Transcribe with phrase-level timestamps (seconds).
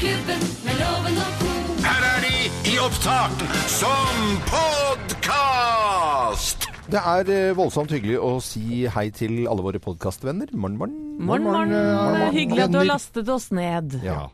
[0.00, 1.48] Morgenklubben med loven og co.
[1.84, 2.36] Her er de
[2.70, 6.64] i opptak som podkast!
[6.90, 10.54] Det er eh, voldsomt hyggelig å si hei til alle våre podkastvenner.
[10.56, 10.96] Morgen, morgen.
[11.20, 12.32] Morgen, morgen.
[12.32, 14.00] Hyggelig at du har lastet oss ned.
[14.06, 14.30] Ja.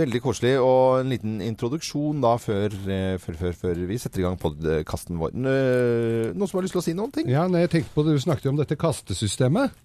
[0.00, 0.54] Veldig koselig.
[0.64, 5.20] Og en liten introduksjon da før, eh, før, før, før vi setter i gang podkasten
[5.20, 5.36] vår.
[5.36, 7.28] Eh, Noen som har lyst til å si noen ting?
[7.28, 9.76] Ja, nei, jeg tenkte på det, Du snakket jo om dette kastesystemet.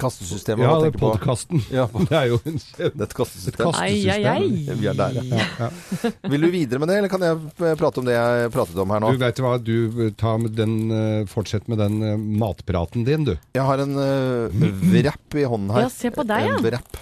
[0.00, 0.64] Kastesystemet.
[0.64, 1.10] Ja, det på?
[1.10, 1.60] podkasten.
[1.72, 3.72] Ja, Det er jo en kjent Det er et kastesystem.
[3.76, 4.76] Ai, ai, ai.
[4.78, 5.68] Vi er der, ja.
[6.32, 9.04] Vil du videre med det, eller kan jeg prate om det jeg pratet om her
[9.04, 9.12] nå?
[9.12, 9.76] Du vet hva, du
[10.18, 13.36] tar med den, eh, fortsett med den eh, matpraten din, du.
[13.52, 15.86] Jeg har en uh, wrap i hånden her.
[15.86, 16.56] Ja, se på deg, ja.
[16.56, 17.00] En wrap.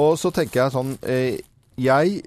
[0.00, 1.42] Og så tenker jeg sånn eh,
[1.82, 2.22] Jeg,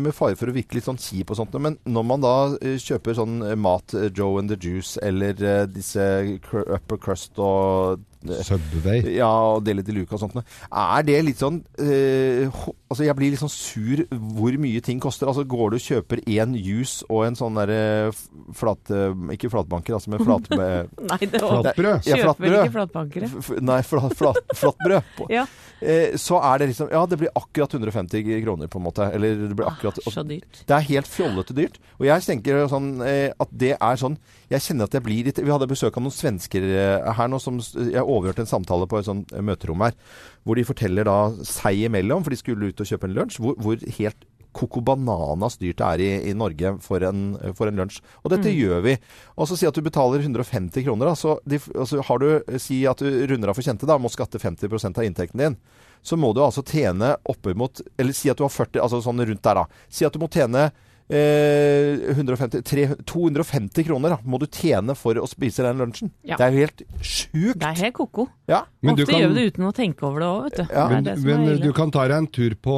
[0.00, 3.16] med fare for å virke litt sånn kjip og sånt, men når man da kjøper
[3.16, 5.36] sånn mat, Joe and the Juice, eller
[5.68, 6.04] disse
[6.52, 8.04] Upper Crust og
[8.44, 9.00] Subway.
[9.16, 10.34] ja, og dele til luka og sånt.
[10.70, 12.50] Er det litt sånn eh,
[12.90, 15.28] Altså, jeg blir litt sånn sur hvor mye ting koster.
[15.30, 18.10] Altså, går du og kjøper én juice og en sånn derre
[18.58, 18.90] flat...
[18.90, 20.50] eh, Ikke flatbanker, altså, men flat...
[20.58, 22.08] Nei, det var Flatbrød.
[22.10, 23.30] Ja, Kjøper ikke flatbankere?
[23.40, 25.12] F- Nei, flat, flat, flatbrød.
[25.16, 25.46] på- Ja.
[25.80, 29.06] Eh, så er det liksom Ja, det blir akkurat 150 kroner, på en måte.
[29.14, 30.64] Eller det blir akkurat Ah, Så dyrt.
[30.68, 31.78] Det er helt fjollete dyrt.
[32.00, 34.18] Og jeg tenker sånn eh, at det er sånn
[34.50, 37.38] Jeg kjenner at jeg blir litt Vi hadde besøk av noen svensker eh, her nå
[37.42, 39.94] som Jeg overhørte en samtale på et sånt eh, møterom her,
[40.42, 43.56] hvor de forteller da seg imellom, for de skulle ut og kjøpe en lunsj, hvor,
[43.62, 48.00] hvor helt Coco Banana styrt det er i, i Norge for en, for en lunsj.
[48.24, 48.96] Og dette gjør vi.
[49.36, 51.10] Og så si at du betaler 150 kroner.
[51.10, 54.10] Da, så de, altså har du, si at du runder av for kjente, da, må
[54.10, 55.58] skatte 50% av inntekten din.
[56.02, 59.44] Så må du altså tjene oppimot Eller si at du har 40, altså sånn rundt
[59.44, 59.84] der, da.
[59.92, 60.70] Si at du må tjene
[61.10, 66.10] eh, 150, 300, 250 kroner da, må du tjene for å spise den lunsjen.
[66.24, 66.36] Ja.
[66.38, 67.58] Det er jo helt sjukt.
[67.58, 68.28] Det er helt ko-ko.
[68.48, 68.62] Ja.
[68.82, 70.74] Men Ofte kan- gjør vi det uten å tenke over det òg, vet du.
[70.74, 70.86] Ja.
[70.88, 72.76] Det Men, det som men du kan ta deg en tur på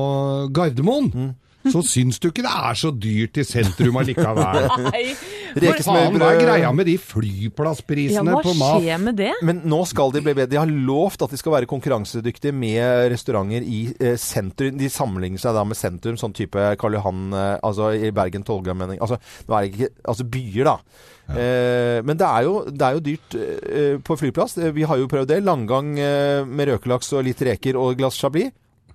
[0.52, 1.34] Gardermoen.
[1.70, 4.66] Så syns du ikke det er så dyrt i sentrum allikevel.
[4.88, 5.02] Nei,
[5.54, 8.80] hva er greia med de flyplassprisene ja, hva på mat?
[8.82, 9.30] skjer med det?
[9.46, 10.50] Men nå skal de bli bedre.
[10.50, 14.78] De har lovt at de skal være konkurransedyktige med restauranter i eh, sentrum.
[14.80, 19.00] De sammenligner seg da med sentrum, sånn type Karl Johan, eh, altså i Bergen, Tolga-mening.
[19.02, 20.76] Altså, nå er det ikke Altså byer, da.
[21.32, 24.56] Eh, men det er jo, det er jo dyrt eh, på flyplass.
[24.58, 25.42] Eh, Vi har jo prøvd det.
[25.46, 28.50] Langgang med røkelaks og litt reker og et glass chablis.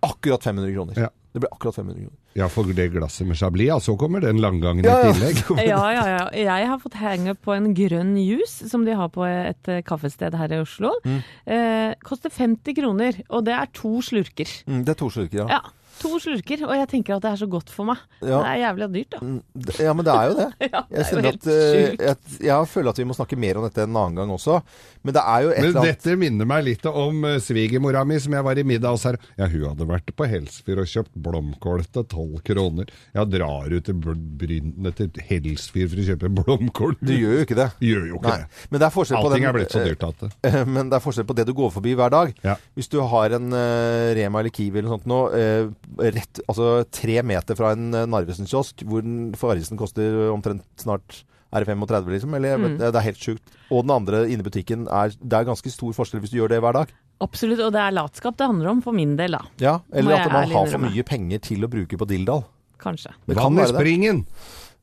[0.05, 0.99] Akkurat 500 kroner.
[1.07, 1.09] Ja.
[1.37, 2.17] Det ble akkurat 500 kroner.
[2.37, 5.43] Ja, for det glasset med chablis, ja, så kommer den langgangen Ja, i tillegg.
[5.69, 6.23] Ja, ja, ja.
[6.33, 10.33] Jeg har fått henge på en grønn juice som de har på et eh, kaffested
[10.37, 10.95] her i Oslo.
[11.05, 11.19] Mm.
[11.45, 14.49] Eh, koster 50 kroner, og det er to slurker.
[14.65, 15.59] Mm, det er to slurker, ja.
[15.59, 18.01] Ja, to slurker, og jeg tenker at det er så godt for meg.
[18.21, 18.39] Ja.
[18.41, 19.19] Det er jævlig dyrt, da.
[19.23, 19.39] Mm,
[19.87, 20.47] Ja, men det er jo det.
[20.67, 22.15] Ja, det Jeg, er jo helt at, eh, jeg,
[22.47, 24.59] jeg føler at vi må snakke mer om dette en annen gang også.
[25.07, 28.01] Men det er jo et Men eller annet dette minner meg litt om uh, svigermora
[28.07, 29.17] mi som jeg var i middag hos her.
[29.39, 32.91] Ja, hun hadde vært på Helsfyr og kjøpt blomkål til tolv kroner.
[33.15, 36.97] Ja, drar du til Br- Brynne til Helsfyr for å kjøpe blomkål?
[36.99, 37.69] Du gjør jo ikke det.
[37.87, 38.37] Gjør jo ikke Nei.
[38.43, 38.67] det.
[38.73, 40.99] Men det er forskjell på den, er blitt så dyrt at det eh, Men det
[40.99, 42.33] er forskjell på det du går forbi hver dag.
[42.43, 42.57] Ja.
[42.77, 46.83] Hvis du har en uh, Rema eller Kiwi eller noe sånt nå, eh, rett, altså
[46.91, 52.11] tre meter fra en uh, Narvesen-kiosk, hvor den farrisen koster omtrent snart er det 35,
[52.11, 52.33] liksom?
[52.35, 52.77] Eller, Mm.
[52.77, 53.43] Det er helt sjukt.
[53.71, 56.49] Og den andre inne i butikken er Det er ganske stor forskjell hvis du gjør
[56.51, 56.91] det hver dag.
[57.23, 59.41] Absolutt, og det er latskap det handler om, for min del, da.
[59.59, 62.43] Ja, Eller at man har for mye penger til å bruke på Dildal.
[62.77, 63.13] Kanskje.
[63.25, 64.25] Det kan Vann i springen!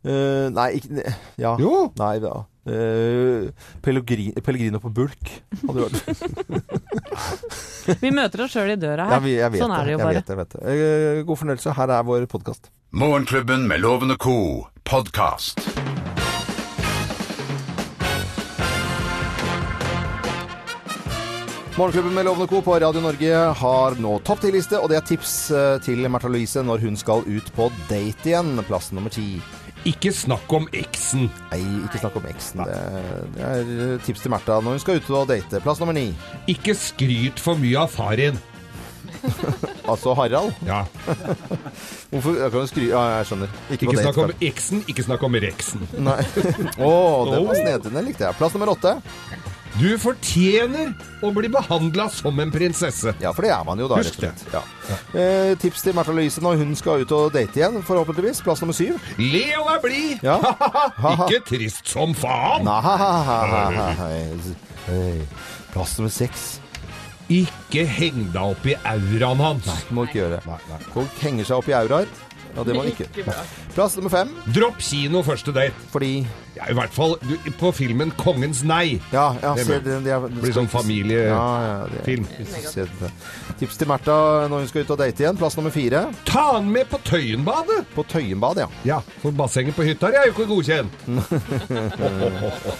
[0.04, 1.54] Uh, nei, ikke Ja.
[1.60, 1.92] Jo!
[1.96, 2.44] Nei, ja.
[2.64, 3.50] Uh,
[3.84, 5.28] Pellegrino på bulk
[5.66, 5.98] hadde vært
[8.00, 9.24] Vi møter oss sjøl i døra Ja, her.
[9.26, 10.14] vi, jeg vet sånn er det jo jeg bare.
[10.16, 10.62] Vet det, jeg vet det.
[11.18, 11.74] Eh, god fornøyelse.
[11.76, 12.70] Her er vår podkast.
[12.96, 14.38] Morgenklubben med Lovende co.
[14.88, 15.60] podkast.
[21.76, 22.62] Morgenklubben med Lovende Co.
[22.62, 26.62] på Radio Norge har nå topp ti-liste, og det er tips eh, til Märtha Louise
[26.62, 28.52] når hun skal ut på date igjen.
[28.68, 29.40] Plass nummer ti.
[29.84, 31.26] Ikke snakk om eksen!
[31.50, 32.62] Nei, ikke snakk om eksen.
[32.64, 32.78] Det,
[33.36, 35.60] det er tips til Märtha når hun skal ut og date.
[35.64, 36.06] Plass nummer ni.
[36.48, 38.40] Ikke skryt for mye av far din!
[39.84, 40.54] Altså Harald.
[40.64, 40.82] Ja.
[42.10, 42.86] Hvorfor jeg kan jo skry...
[42.88, 43.50] Ja, jeg skjønner.
[43.68, 44.04] Ikke, Ikke date.
[44.06, 45.84] snakk om eksen, ikke snakk om reksen.
[46.00, 46.16] Nei.
[46.88, 46.90] Å,
[47.28, 47.92] den var snedig.
[47.92, 48.38] Den likte jeg.
[48.40, 48.94] Plass nummer åtte.
[49.74, 50.92] Du fortjener
[51.24, 53.14] å bli behandla som en prinsesse.
[53.22, 54.54] Ja, for det er man jo da, Husk rett og slett.
[54.54, 54.98] Ja.
[55.18, 58.42] Eh, tips til Märtha Louise når hun skal ut og date igjen, forhåpentligvis.
[58.46, 59.00] Plass nummer syv.
[59.18, 60.22] Le og vær blid!
[60.22, 60.38] Ja.
[61.16, 62.68] Ikke trist som faen!
[62.68, 62.82] Nei.
[65.74, 66.46] Plass nummer seks.
[67.32, 69.66] Ikke heng deg opp i auraen hans.
[69.66, 70.80] Nei, Må ikke gjøre det.
[70.92, 72.10] Folk henger seg opp i auraer.
[72.56, 73.06] Ja, det var ikke.
[73.74, 75.72] Plass nummer fem, Dropp kino første date.
[75.90, 79.00] fordi Ja, I hvert fall du, på filmen 'Kongens nei'.
[79.12, 81.34] Ja, ja Det se, det, det, er- Blir sånn familiefilm.
[81.34, 82.04] ja, ja, det,
[83.00, 83.10] det.
[83.58, 85.36] Tips til Märtha når hun skal ut og date igjen.
[85.36, 86.06] Plass nummer fire.
[86.24, 87.84] Ta han med på Tøyenbadet!
[87.94, 88.84] På Tøyenbadet, ja.
[88.84, 90.90] Ja, for bassenget på hytta er jo ikke godkjent.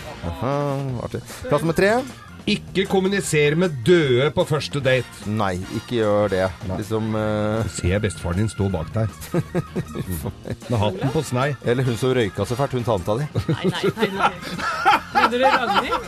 [1.04, 1.20] Artig.
[1.48, 1.90] Plass nummer tre.
[2.44, 5.24] Ikke kommunisere med døde på første date.
[5.32, 6.48] Nei, ikke gjør det.
[6.68, 7.64] Liksom uh...
[7.72, 9.08] Ser bestefaren din stå bak deg.
[10.68, 11.54] Med hatten på snei.
[11.64, 13.28] Eller hun som røyka så fælt, hun tanta di.
[13.48, 14.10] Nei, nei, nei.
[14.18, 14.32] nei.
[15.14, 16.04] Mener du Ragnhild?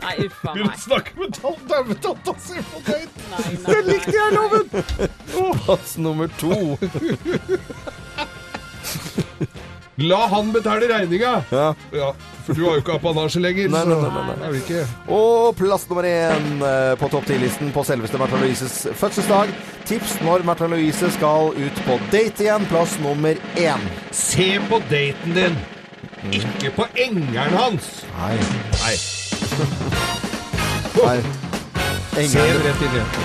[0.00, 0.72] Nei, uff a meg.
[0.80, 3.28] snakker med daue-tanta si på date.
[3.34, 4.00] Nei, nei, nei.
[4.16, 4.66] jeg, Loven!
[5.66, 6.56] Plass nummer to.
[10.08, 11.36] La han betale regninga!
[11.52, 11.68] Ja.
[11.92, 12.12] Ja,
[12.48, 13.66] for du har jo ikke apanasje lenger.
[13.68, 14.84] Nei, så nei, nei, nei, nei.
[15.12, 19.52] Og plass nummer én eh, på topp 10-listen på selveste Märtha Louises fødselsdag.
[19.88, 22.64] Tips når Märtha Louise skal ut på date igjen.
[22.72, 23.84] Plass nummer én.
[24.16, 25.60] Se på daten din!
[26.34, 27.92] Ikke på engelen hans!
[28.16, 28.34] Nei.
[28.80, 28.96] Nei,
[31.04, 32.26] Nei.
[32.32, 33.16] se rett inn igjen.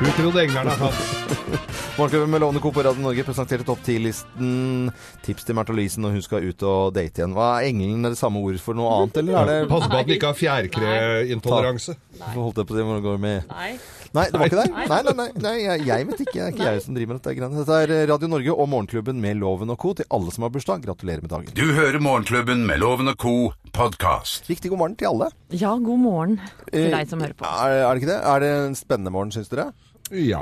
[0.00, 1.73] Hun trodde englerne fantes.
[1.98, 4.88] Morgenklubben med Lovende Co på Radio Norge presenterte topp 10-listen.
[5.22, 7.34] Tips til Märtha Louise når hun skal ut og date igjen.
[7.36, 8.02] Hva er engelen?
[8.08, 10.32] Er det samme ord for noe annet, eller er det Pass på at den ikke
[10.32, 11.94] har fjærkreintoleranse.
[12.34, 13.68] Holdt jeg på å si hvordan det går med Nei.
[14.14, 14.74] Nei, det var ikke deg?
[14.90, 16.34] Nei, nei, nei, nei jeg, jeg vet ikke.
[16.34, 17.62] Det er ikke jeg som driver med dette greiene.
[17.62, 19.94] Dette er Radio Norge og Morgenklubben med Loven og Co.
[19.98, 20.82] til alle som har bursdag.
[20.86, 21.54] Gratulerer med dagen.
[21.58, 23.34] Du hører Morgenklubben med Loven og Co.
[23.74, 24.46] podkast.
[24.50, 25.30] Riktig god morgen til alle.
[25.50, 26.36] Ja, god morgen
[26.70, 27.46] til Eh, deg som hører på.
[27.46, 28.20] Er, er det ikke det?
[28.34, 29.70] Er det en spennende morgen, syns dere?
[30.12, 30.40] Ja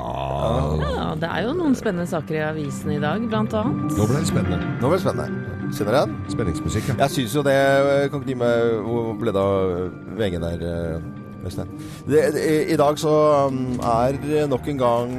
[0.81, 3.95] Ja, det er jo noen spennende saker i avisen i dag, blant annet.
[3.95, 4.59] Nå ble det spennende.
[4.81, 5.49] Nå blir det spennende.
[5.73, 6.15] Kjenner du den?
[6.33, 6.95] Spenningsmusikk, ja.
[7.05, 7.55] Jeg syns jo det
[8.11, 9.71] Kan ikke gi meg Hvor ble det av
[10.19, 13.13] VG der, eh, I dag så
[13.49, 15.15] um, er nok en gang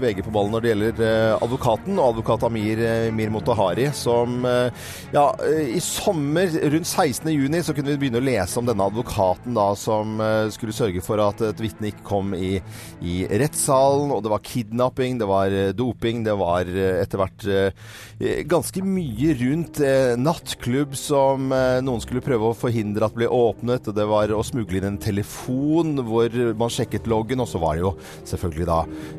[0.00, 4.46] VG på ballen når det gjelder eh, advokaten og advokat Amir eh, Mir Motahari, som
[4.48, 7.28] eh, Ja, eh, i sommer, rundt 16.
[7.28, 11.02] juni, så kunne vi begynne å lese om denne advokaten da som eh, skulle sørge
[11.04, 12.56] for at et vitne ikke kom i,
[13.04, 17.46] i rettssalen, og det var kidnapping, det var eh, doping, det var eh, etter hvert
[17.52, 23.28] eh, ganske mye rundt eh, nattklubb som eh, noen skulle prøve å forhindre at ble
[23.28, 23.90] åpnet.
[23.90, 25.65] og Det var å smugle inn en telefon
[26.06, 27.92] hvor man sjekket loggen, og så var det jo
[28.28, 28.78] selvfølgelig da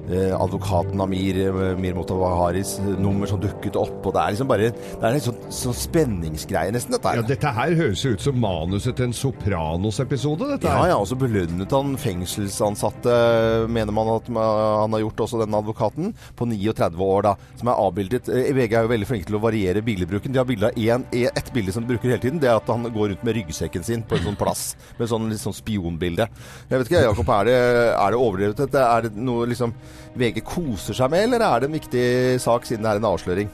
[0.09, 3.99] eh, advokaten Amir eh, Mir Motawaharis nummer som dukket opp.
[4.05, 7.25] og Det er liksom bare Det er en sånn, sånn spenningsgreie, nesten, dette Ja.
[7.27, 10.89] Dette her høres jo ut som manuset til en Sopranos-episode, dette Ja, her.
[10.93, 13.13] ja, og så belønnet han fengselsansatte,
[13.71, 17.81] mener man at han har gjort, også denne advokaten, på 39 år, da, som er
[17.81, 18.29] avbildet.
[18.29, 20.33] Eh, VG er jo veldig flinke til å variere bildebruken.
[20.33, 22.67] De har bilde av en, ett bilde som de bruker hele tiden, det er at
[22.71, 26.27] han går rundt med ryggsekken sin på en sånn plass, med sånn litt sånn spionbilde.
[26.67, 27.57] Jeg vet ikke, Jakob, er det,
[27.93, 28.79] er det overdrevet?
[28.81, 29.75] Er det noe liksom
[30.17, 32.07] VG koser seg med, eller er det en viktig
[32.43, 33.51] sak siden det er en avsløring?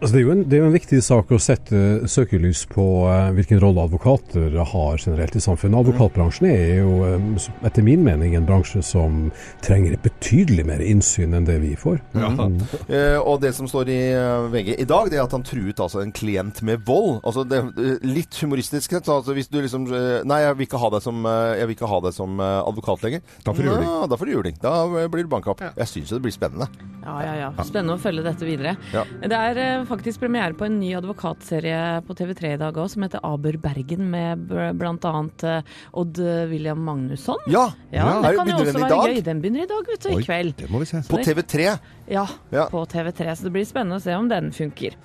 [0.00, 2.84] Altså, det, er jo en, det er jo en viktig sak å sette søkelys på
[3.04, 5.82] eh, hvilken rolle advokater har generelt i samfunnet.
[5.82, 9.26] Advokatbransjen er jo eh, etter min mening en bransje som
[9.60, 12.00] trenger et betydelig mer innsyn enn det vi får.
[12.16, 15.84] Eh, og det som står i eh, VG i dag, det er at han truet
[15.84, 17.20] altså en klient med vold.
[17.20, 19.04] Altså det, eh, litt humoristisk sett.
[19.12, 22.00] Altså hvis du liksom Nei, jeg vil ikke ha deg som, jeg vil ikke ha
[22.04, 23.22] deg som advokat lenger.
[23.44, 23.92] Da får du juling.
[24.08, 24.58] Da får du juling.
[24.64, 24.74] Da
[25.12, 25.64] blir du banka opp.
[25.76, 26.68] Jeg syns jo det blir spennende.
[27.02, 27.64] Ja, ja, ja.
[27.64, 28.76] Spennende å følge dette videre.
[28.92, 29.04] Ja.
[29.22, 33.06] Det er eh, faktisk premiere på en ny advokatserie på TV3 i dag òg, som
[33.06, 35.14] heter Aber Bergen, med bl.a.
[35.48, 35.62] eh,
[35.96, 36.20] Odd
[36.50, 37.40] William Magnusson.
[37.50, 37.68] Ja!
[37.90, 39.08] Ja, Er det kan jo også være dag?
[39.14, 39.22] gøy.
[39.30, 40.10] Den begynner i dag, vet du.
[40.18, 40.54] I kveld.
[40.60, 41.02] det må vi se.
[41.08, 41.70] På TV3.
[42.10, 42.64] Ja, Ja.
[42.72, 44.96] på TV3, så det blir spennende å se om den funker.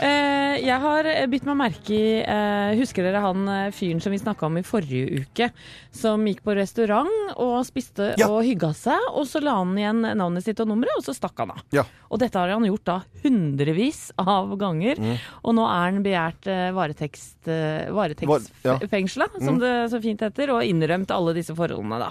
[0.00, 4.18] Eh, jeg har bitt meg merke i eh, Husker dere han eh, fyren som vi
[4.18, 5.50] snakka om i forrige uke?
[5.94, 8.28] Som gikk på restaurant og spiste Ja.
[8.32, 11.29] og hygga seg, og så la han igjen navnet sitt og nummeret, og så stakk
[11.38, 11.60] han av.
[11.70, 11.84] Ja.
[12.10, 14.98] Og dette har han gjort da hundrevis av ganger,
[15.44, 17.90] og nå er han begjært eh, varetekst, eh,
[18.28, 18.78] Var- ja.
[19.40, 22.10] som som det så fint heter, og innrømt alle disse forholdene, da.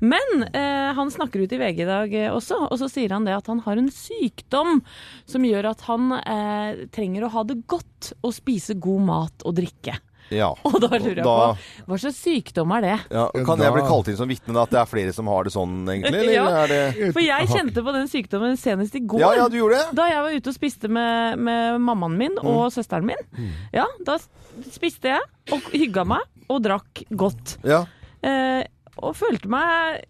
[0.00, 3.24] Men eh, han snakker ut i VG i dag eh, også, og så sier han
[3.24, 4.82] det at han har en sykdom
[5.26, 9.54] som gjør at han eh, trenger å ha det godt og spise god mat og
[9.58, 9.98] drikke.
[10.30, 10.48] Ja.
[10.66, 12.94] Og da lurer jeg Da- på, hva slags sykdom er det?
[13.14, 14.62] Ja, kan jeg bli kalt inn som vitne, da?
[14.66, 16.20] At det er flere som har det sånn, egentlig?
[16.22, 16.46] Eller Ja.
[16.64, 19.20] er det For jeg kjente på den sykdommen senest i går.
[19.22, 19.96] Ja, ja, du gjorde det?
[20.00, 23.50] Da jeg var ute og spiste med, med mammaen min og søsteren min.
[23.74, 24.18] Ja, da
[24.72, 27.56] spiste jeg og hygga meg og drakk godt.
[27.66, 27.84] Ja.
[28.26, 28.64] Eh,
[28.96, 30.04] og følte meg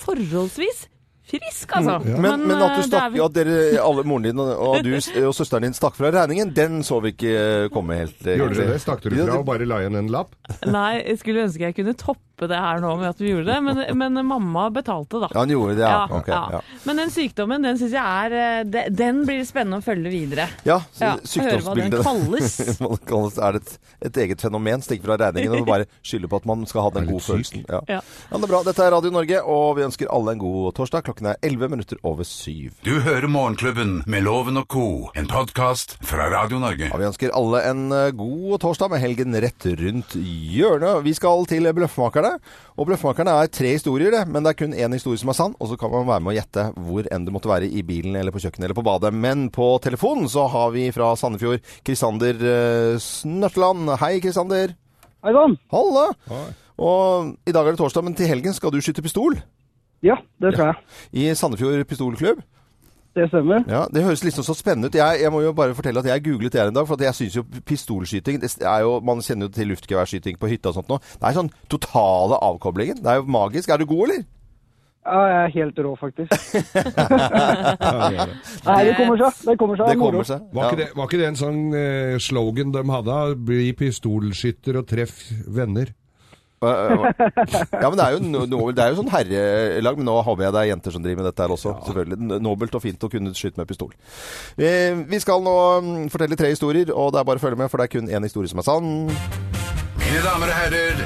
[0.00, 0.86] forholdsvis
[1.32, 1.98] frisk, altså.
[2.04, 4.92] Men, men at eh, du er stakk, vel- at dere, alle, moren din og, du
[5.26, 8.18] og søsteren din stakk fra regningen, den så vi ikke komme helt.
[8.20, 8.66] Gjorde egentlig.
[8.66, 8.82] dere det?
[8.84, 10.36] Stakk dere fra og bare la igjen en lapp?
[10.68, 13.52] Nei, jeg skulle ønske jeg kunne toppe droppe det her nå med at vi gjorde
[13.52, 15.28] det, men, men mamma betalte, da.
[15.32, 16.22] Ja, han gjorde det, ja.
[16.26, 16.40] Ja.
[16.52, 16.60] ja.
[16.84, 20.48] Men den sykdommen, den syns jeg er eh, Den blir spennende å følge videre.
[20.66, 22.02] Ja, ja sykdomsbildet.
[22.02, 23.38] høre hva den kalles.
[23.38, 24.82] Er det et, et eget fenomen?
[24.82, 27.66] Stikke fra regningen og bare skylde på at man skal ha den gode følelsen.
[27.68, 27.82] Ja.
[27.88, 28.00] Ja.
[28.02, 28.62] ja, det er bra.
[28.66, 31.06] Dette er Radio Norge, og vi ønsker alle en god torsdag.
[31.06, 32.74] Klokken er 11 minutter over syv.
[32.86, 36.90] Du hører Morgenklubben med Loven og co., en podkast fra Radio Norge.
[36.90, 41.02] Ja, vi ønsker alle en eh, god torsdag med helgen rett rundt hjørnet.
[41.06, 42.31] Vi skal til Bløffmakerne.
[42.78, 44.22] Og Bløffmakerne er tre historier, det.
[44.28, 45.56] Men det er kun én historie som er sann.
[45.60, 48.16] Og så kan man være med å gjette hvor enn det måtte være i bilen
[48.18, 49.12] eller på kjøkkenet eller på badet.
[49.14, 53.94] Men på telefonen så har vi fra Sandefjord Krisander uh, Snørtland.
[54.02, 54.76] Hei, Krisander.
[55.22, 55.58] Hei sann.
[55.72, 56.08] Halla!
[56.82, 59.36] Og i dag er det torsdag, men til helgen skal du skyte pistol
[60.02, 60.80] Ja, det skal jeg.
[61.12, 62.40] i Sandefjord pistolklubb.
[63.12, 63.64] Det stemmer.
[63.68, 64.96] Ja, Det høres liksom så spennende ut.
[64.96, 67.04] Jeg, jeg må jo bare fortelle at jeg googlet det her en dag, for at
[67.04, 70.78] jeg syns jo pistolskyting det er jo, Man kjenner jo til luftgeværskyting på hytta og
[70.78, 70.96] sånt nå.
[71.18, 73.02] Det er sånn totale avkoblingen.
[73.04, 73.68] Det er jo magisk.
[73.68, 74.24] Er du god, eller?
[75.02, 76.30] Ja, jeg er helt rå, faktisk.
[78.68, 79.40] Nei, det kommer seg.
[79.48, 79.88] Det kommer seg.
[79.88, 80.44] Det kommer seg.
[80.54, 83.16] Var, ikke det, var ikke det en sånn eh, slogan de hadde?
[83.50, 85.16] Bli pistolskytter og treff
[85.50, 85.90] venner.
[86.62, 90.46] Ja, men det er jo, no, no- det er jo sånn herrelag, men nå håper
[90.46, 91.74] jeg det er jenter som driver med dette her også.
[91.88, 92.40] Selvfølgelig.
[92.44, 93.90] Nobelt og fint å kunne skyte med pistol.
[94.58, 97.70] Eh, vi skal nå mm, fortelle tre historier, og det er bare å følge med,
[97.72, 98.92] for det er kun én historie som er sann.
[100.02, 101.04] Mine damer og herrer,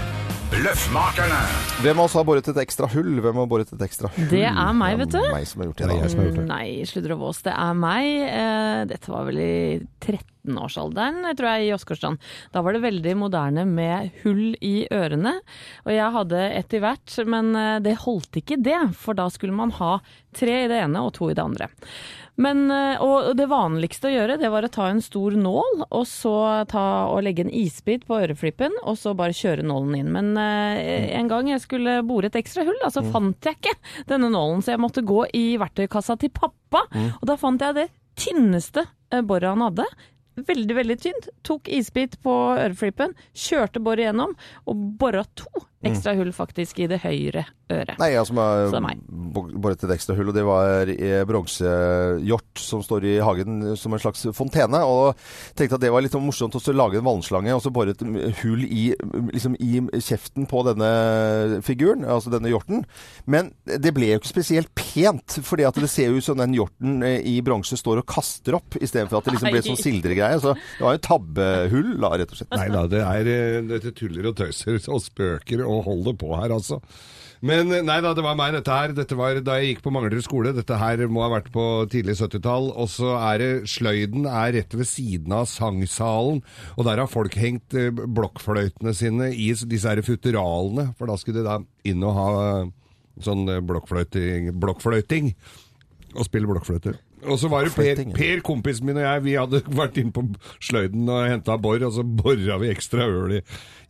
[0.56, 1.38] Bløffmakerne.
[1.84, 3.18] Hvem av oss har boret et ekstra hull?
[3.20, 4.28] Hvem har boret et ekstra hull?
[4.30, 5.18] Det er meg, vet du.
[5.18, 5.88] Det er meg som har gjort det.
[5.90, 6.46] Det er jeg som har gjort det.
[6.48, 8.08] Nei, sludder og vås, det er meg.
[8.30, 9.50] Eh, Dette var vel i
[10.06, 12.24] 13-årsalderen, tror jeg, i Åsgårdstrand.
[12.56, 15.34] Da var det veldig moderne med hull i ørene.
[15.84, 18.80] Og jeg hadde ett i hvert, men eh, det holdt ikke det.
[18.96, 19.98] For da skulle man ha
[20.36, 21.68] tre i det ene og to i det andre.
[22.36, 26.04] Men, eh, og det vanligste å gjøre, det var å ta en stor nål, og
[26.08, 26.34] så
[26.68, 30.10] ta og legge en isbit på øreflippen, og så bare kjøre nålen inn.
[30.12, 33.76] Men eh, en gang jeg skulle bore et ekstra hull, da, så fant jeg ikke
[34.10, 36.84] denne nålen, så jeg måtte gå i verktøykassa til pappa,
[37.20, 37.88] og da fant jeg det
[38.20, 39.88] tynneste eh, boret han hadde.
[40.36, 41.30] Veldig, veldig tynt.
[41.48, 44.34] Tok isbit på øreflippen, kjørte boret gjennom,
[44.68, 45.48] og bora to
[45.90, 47.96] ekstra hull faktisk i det høyre øret.
[47.98, 52.82] Nei, jeg som har er boret et ekstra hull, og det var i bronsehjort som
[52.84, 54.82] står i hagen som en slags fontene.
[54.86, 55.18] Og
[55.58, 58.04] tenkte at det var litt sånn morsomt å lage en vannslange og så bore et
[58.42, 58.88] hull i,
[59.32, 60.90] liksom i kjeften på denne
[61.66, 62.84] figuren, altså denne hjorten.
[63.26, 66.54] Men det ble jo ikke spesielt pent, fordi at det ser jo ut som den
[66.56, 70.40] hjorten eh, i bronse står og kaster opp, istedenfor at det liksom ble sånn sildregreie.
[70.42, 72.54] Så det var jo tabbehull, da, rett og slett.
[72.56, 76.54] Nei da, det er eh, dette tuller og tøyser og spøker og holder på her,
[76.54, 76.80] altså.
[77.44, 78.94] Men eh, nei da, det var meg dette her.
[78.96, 80.54] Dette var da jeg gikk på Manglerud skole.
[80.56, 82.70] Dette her må ha vært på tidlig 70-tall.
[82.72, 86.42] Og så er det Sløyden er rett ved siden av sangsalen.
[86.76, 90.90] Og der har folk hengt eh, blokkfløytene sine i disse her futuralene.
[90.98, 92.74] For da skulle de da inn og ha eh,
[93.26, 95.34] sånn blokkfløyting, blokkfløyting.
[96.16, 96.96] Og spille blokkfløyte.
[97.24, 100.24] Og så var det Per, per, kompisen min og jeg, vi hadde vært inne på
[100.62, 103.40] sløyden og henta bor, og så bora vi ekstra høl i,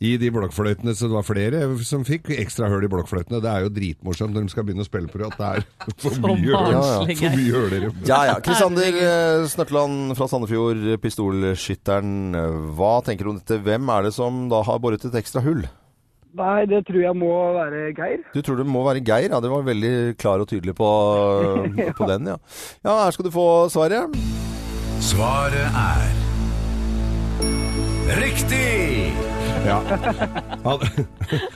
[0.07, 3.41] i de blokkfløytene, så det var flere som fikk ekstra høl i blokkfløytene.
[3.43, 5.97] Det er jo dritmorsomt når de skal begynne å spille på det, at det er
[6.03, 6.61] for mye
[7.55, 7.77] høl.
[7.77, 8.03] i dem.
[8.09, 8.37] Ja ja.
[8.43, 12.37] Kristander eh, Snørtland fra Sandefjord, pistolskytteren.
[12.77, 13.59] Hva tenker du om dette?
[13.63, 15.65] Hvem er det som da har boret et ekstra hull?
[16.37, 18.21] Nei, det tror jeg må være Geir.
[18.35, 19.31] Du tror det må være Geir?
[19.33, 20.89] Ja, det var veldig klar og tydelig på,
[21.99, 22.37] på den, ja.
[22.85, 24.17] Ja, her skal du få svaret.
[25.01, 26.05] Svaret er
[28.17, 29.26] Riktig!
[29.67, 29.81] Ja.
[30.67, 30.87] Hadde,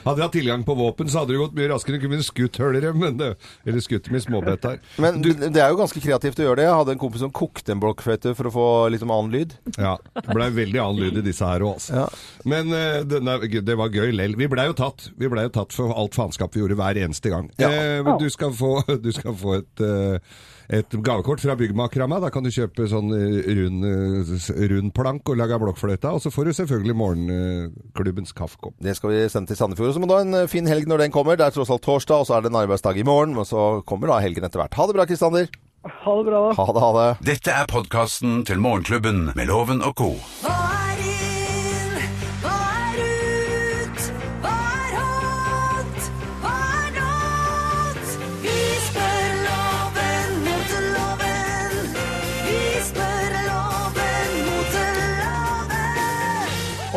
[0.04, 1.98] hadde jeg hatt tilgang på våpen, så hadde det gått mye raskere.
[2.00, 3.28] Kunne vi skutt det,
[3.66, 4.78] eller skutt dem i småbiter.
[5.02, 6.66] Men det er jo ganske kreativt å gjøre det.
[6.68, 9.56] Jeg hadde en kompis som kokte en blokkfløyte for å få litt om annen lyd.
[9.76, 12.04] Ja, det blei veldig annen lyd i disse her òg, altså.
[12.04, 12.06] Ja.
[12.48, 13.36] Men det, denne,
[13.68, 14.38] det var gøy lell.
[14.40, 15.10] Vi blei jo tatt.
[15.18, 17.52] Vi ble jo tatt for alt faenskap vi gjorde hver eneste gang.
[17.60, 17.68] Ja.
[17.68, 20.40] Eh, du skal få, du skal få et, eh,
[20.72, 22.18] et gavekort fra Byggmakerramma.
[22.22, 26.14] Da kan du kjøpe sånn eh, rund, eh, rund plank og lage blokkfløyte.
[26.16, 28.78] Og så får du selvfølgelig morgenklubbens kaffekopp.
[28.82, 29.92] Det skal vi sende til Sandefjord.
[29.96, 31.36] Så må du ha en eh, fin helg når den kommer.
[31.36, 33.36] Det er tross alt torsdag, og så er det en arbeidsdag i morgen.
[33.36, 34.80] Og så kommer da helgen etter hvert.
[34.80, 35.52] Ha det bra, Kristander.
[35.82, 36.42] Ha det bra.
[36.56, 37.08] Ha det, ha det.
[37.34, 40.12] Dette er podkasten til Morgenklubben med Loven og co.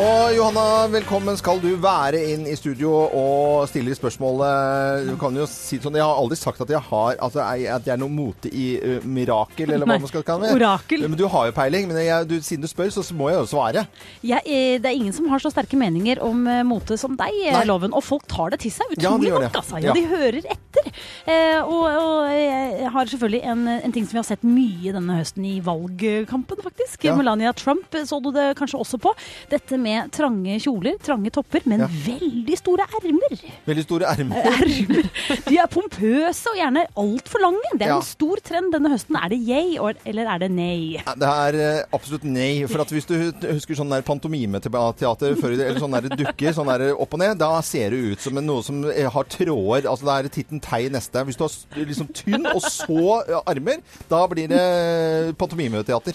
[0.06, 5.06] Og Johanna, velkommen skal du være inn i studio og stille spørsmålet.
[5.08, 7.86] Du kan jo si sånn, Jeg har aldri sagt at jeg har altså, er- at
[7.88, 10.54] jeg er noe mote i uh, mirakel, eller hva man skal kalle det.
[10.60, 11.02] orakel.
[11.08, 11.88] Men du har jo peiling.
[11.88, 13.86] Men jeg, du, siden du spør, så må jeg jo svare.
[14.22, 17.34] Jeg, eh, det er ingen som har så sterke meninger om eh, mote som deg,
[17.56, 17.64] Nei.
[17.66, 17.94] Loven.
[17.96, 19.80] Og folk tar det til seg Ja, de utrolig gjør nok, altså.
[19.82, 19.92] Ja, Ja.
[19.96, 20.92] de hører etter.
[21.26, 25.18] Eh, og, og jeg har selvfølgelig en, en ting som vi har sett mye denne
[25.18, 27.02] høsten i valgkampen, faktisk.
[27.08, 27.16] Ja.
[27.18, 29.10] Melania Trump så du det kanskje også på.
[29.50, 31.88] Dette med trange kjoler, trange topper, men Ja.
[31.88, 33.40] veldig store ermer.
[33.66, 34.36] Veldig store ermer.
[34.56, 35.10] Ermer.
[35.48, 37.72] De er pompøse og gjerne altfor lange.
[37.74, 37.96] Det er Ja.
[37.96, 39.16] en stor trend denne høsten.
[39.22, 39.76] Er det yay,
[40.06, 41.02] eller er det nei?
[41.06, 42.66] Det er eh, absolutt nei.
[42.70, 43.14] For hvis du
[43.52, 47.38] husker sånn der pantomimeteater før, i eller sånn der dukker sånn der opp og ned,
[47.38, 49.88] da ser det ut som en, noe som eh, har tråder.
[49.90, 51.24] Altså det er titten tei neste.
[51.26, 56.14] Hvis du har liksom tynn og så armer, da blir det pantomimeteater.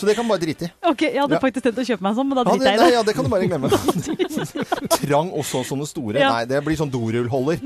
[0.00, 0.72] Så det kan man bare drite i.
[0.88, 1.40] Ok, Jeg hadde Ja.
[1.42, 2.94] faktisk tenkt å kjøpe meg en sånn, men da Ja, driter det, jeg i det.
[2.94, 3.68] ja, det kan du bare glemme.
[5.00, 6.18] Trang også sånne store.
[6.20, 6.30] Ja.
[6.34, 7.60] Nei, det blir sånn dorullholder.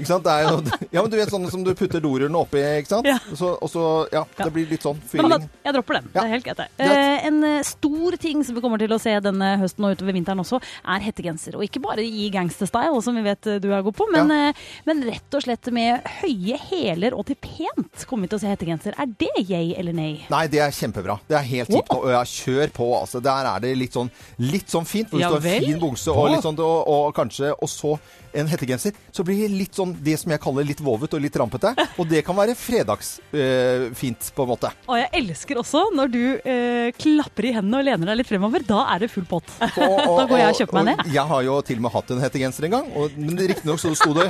[0.00, 0.24] Ikke sant?
[0.24, 0.60] Det er jo,
[0.94, 3.08] ja, men du vet sånne som du putter dorullene oppi, ikke sant?
[3.08, 3.18] Ja.
[3.36, 6.08] Så, og så, ja, det blir litt sånn Men da, jeg dropper den.
[6.14, 6.62] Det er helt greit.
[6.62, 6.68] det.
[6.86, 10.16] Eh, en eh, stor ting som vi kommer til å se denne høsten og utover
[10.16, 11.58] vinteren også, er hettegenser.
[11.58, 14.64] Og ikke bare i gangsterstyle, som vi vet eh, du er god på, men, uh,
[14.88, 18.50] men rett og slett med høye hæler og til pent kommer vi til å se
[18.54, 18.96] hettegenser.
[19.00, 20.16] Er det yay eller nay?
[20.32, 21.18] Nei, det er kjempebra.
[21.28, 22.08] Det er helt tipp topp.
[22.10, 23.20] Ja, kjør på, altså.
[23.24, 24.10] Der er det litt sånn,
[24.42, 25.10] litt sånn fint.
[25.10, 27.96] Hvis det Ja du har fin bukse og litt sånn, og, og kanskje Og så
[28.32, 28.94] en hettegenser.
[29.10, 31.72] Så blir det litt sånn det som jeg kaller litt vovet og litt rampete.
[31.98, 34.70] Og det kan være fredagsfint, øh, fint, på en måte.
[34.86, 38.66] Og jeg elsker også når du øh, klapper i hendene og lener deg litt fremover.
[38.66, 39.50] Da er det full pott.
[39.60, 41.14] Og, Da går jeg og kjøper meg ned.
[41.16, 43.94] Jeg har jo til og med hatt en hettegenser en gang, og, men riktignok så
[43.98, 44.28] sto det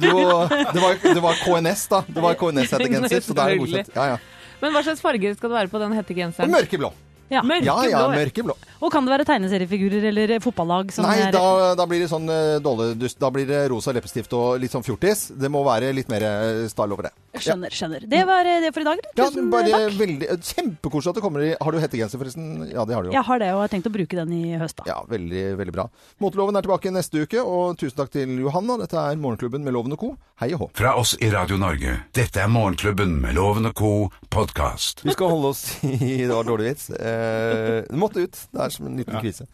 [0.00, 2.02] det, jo, det, var, det var KNS, da.
[2.08, 3.22] Det var KNS-hettegenser.
[3.22, 3.92] Så da er det godkjent.
[3.94, 4.18] Ja, ja.
[4.62, 6.52] Men hva slags farger skal det være på den hettegenseren?
[6.52, 6.92] Mørkeblå.
[7.28, 7.42] Ja.
[7.42, 8.56] Ja, ja, Mørkeblå, mørkeblå.
[8.86, 12.28] Og kan det være tegneseriefigurer eller fotballag som Nei, er da, da blir det sånn
[12.62, 13.18] dårlig dårligdust.
[13.20, 15.26] Da blir det rosa leppestift og litt sånn fjortis.
[15.34, 17.12] Det må være litt mer eh, style over det.
[17.36, 18.06] Skjønner, skjønner.
[18.08, 19.02] Det var eh, det for i dag.
[19.16, 19.96] Ja, Tusen bare takk.
[20.00, 22.46] veldig Kjempekoselig at det kommer i Har du hettegenser, forresten?
[22.70, 23.16] Ja, det har du jo.
[23.16, 24.86] Jeg har det, og jeg har tenkt å bruke den i høst, da.
[24.88, 25.88] Ja, veldig, veldig bra.
[26.22, 28.78] Moteloven er tilbake neste uke, og tusen takk til Johanna.
[28.82, 30.12] Dette er Morgenklubben med Loven og Co.
[30.40, 30.70] Hei og hå.
[30.76, 31.98] Fra oss i Radio Norge.
[32.16, 33.92] Dette er Morgenklubben med Loven og Co.
[34.32, 35.04] podkast.
[35.06, 36.90] Vi skal holde oss i Det var dårlig vits.
[37.16, 38.38] Eh, det måtte ut.
[38.52, 39.46] Det er som en liten kvise.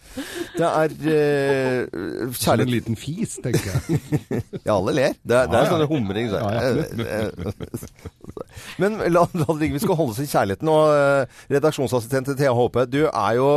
[0.56, 4.00] Det er kjærlighet Som en liten fis, tenker jeg.
[4.66, 5.14] Ja, alle ler.
[5.22, 5.70] Det er, det er Ja, ja.
[5.72, 6.30] sånne humring.
[6.32, 6.38] Så.
[6.42, 7.52] Ja,
[8.82, 9.76] Men la, la det ligge.
[9.78, 10.70] Vi skal holde oss i kjærligheten.
[10.72, 13.48] Og eh, redaksjonsassistent til Thea Håpe, du er jo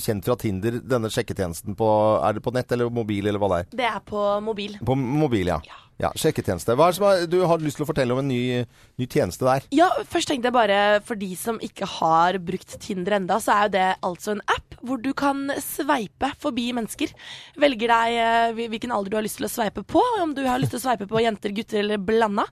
[0.00, 1.88] kjent fra Tinder, denne sjekketjenesten på
[2.24, 3.70] Er det på nett eller mobil, eller hva det er?
[3.82, 4.76] Det er på mobil.
[4.86, 5.60] På mobil, ja.
[5.66, 6.74] Ja, Sjekketjeneste.
[6.78, 8.64] Hva er det som er, du har lyst til å fortelle om en ny,
[9.00, 9.66] ny tjeneste der?
[9.76, 13.68] Ja, først tenkte jeg bare for de som ikke har brukt Tinder enda, så er
[13.68, 17.12] jo det altså en app hvor du kan sveipe forbi mennesker.
[17.60, 20.60] Velger deg eh, hvilken alder du har lyst til å sveipe på, om du har
[20.62, 22.46] lyst til å sveipe på jenter, gutter eller blanda.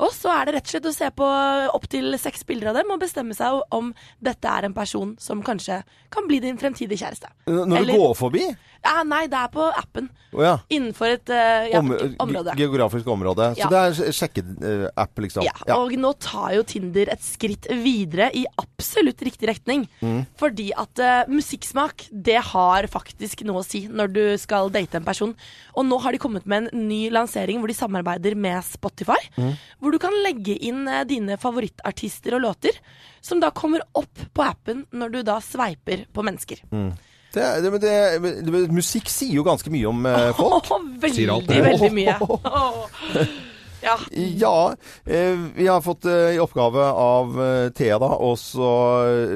[0.00, 1.28] Og så er det rett og slett å se på
[1.76, 3.92] opptil seks bilder av dem og bestemme seg om
[4.24, 5.82] dette er en person som kanskje
[6.14, 7.28] kan bli din fremtidige kjæreste.
[7.50, 8.46] Når du Eller- går forbi?
[8.84, 10.10] Ja, nei, det er på appen.
[10.34, 10.54] Oh, ja.
[10.72, 12.54] Innenfor et uh, ja, Om, område.
[12.58, 13.46] Geografisk område.
[13.56, 15.46] Så det er sjekkeapp, liksom.
[15.46, 19.86] Ja, og nå tar jo Tinder et skritt videre i absolutt riktig retning.
[20.02, 20.24] Mm.
[20.40, 25.06] Fordi at uh, musikksmak, det har faktisk noe å si når du skal date en
[25.06, 25.32] person.
[25.78, 29.20] Og nå har de kommet med en ny lansering hvor de samarbeider med Spotify.
[29.38, 29.54] Mm.
[29.80, 32.76] Hvor du kan legge inn uh, dine favorittartister og låter,
[33.24, 36.60] som da kommer opp på appen når du da sveiper på mennesker.
[36.68, 37.94] Det, det, men det,
[38.46, 40.70] det, musikk sier jo ganske mye om eh, folk.
[40.70, 41.64] Oh, veldig, Sier alt det.
[41.70, 42.20] veldig mye.
[42.54, 42.86] Oh.
[43.84, 43.98] Ja.
[44.10, 48.34] Ja, eh, vi har fått eh, i oppgave av eh, Thea da, å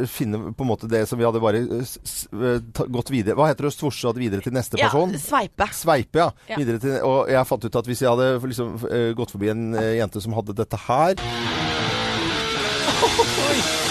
[0.08, 3.36] finne på en måte det som vi hadde bare s, s, gått videre.
[3.36, 3.74] Hva heter det?
[3.76, 5.12] Svorsa det videre til neste ja, person?
[5.20, 5.68] sveipe.
[5.76, 6.30] Sveipe, ja.
[6.48, 6.56] Ja.
[6.56, 8.68] Til, og jeg fant ut at hvis jeg hadde liksom,
[9.18, 11.12] gått forbi en eh, jente som hadde dette her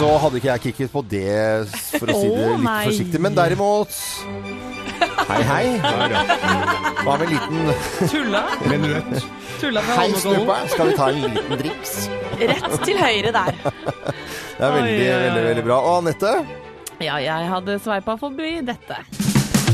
[0.00, 1.68] Så hadde ikke jeg kicket på det,
[2.00, 2.78] for å si det litt nei.
[2.88, 3.20] forsiktig.
[3.20, 3.92] Men derimot
[5.30, 5.66] Hei, hei.
[7.04, 8.40] Hva med en liten Tulla?
[9.60, 10.72] Tulla fra Hei, Holmenkollen.
[10.72, 11.94] Skal vi ta en liten driks?
[12.40, 13.52] Rett til høyre der.
[13.60, 15.22] Det er veldig, Oi, oi, oi.
[15.26, 15.78] veldig, veldig bra.
[15.84, 16.32] Og Anette?
[17.00, 18.98] Ja, jeg hadde sveipa forbi dette.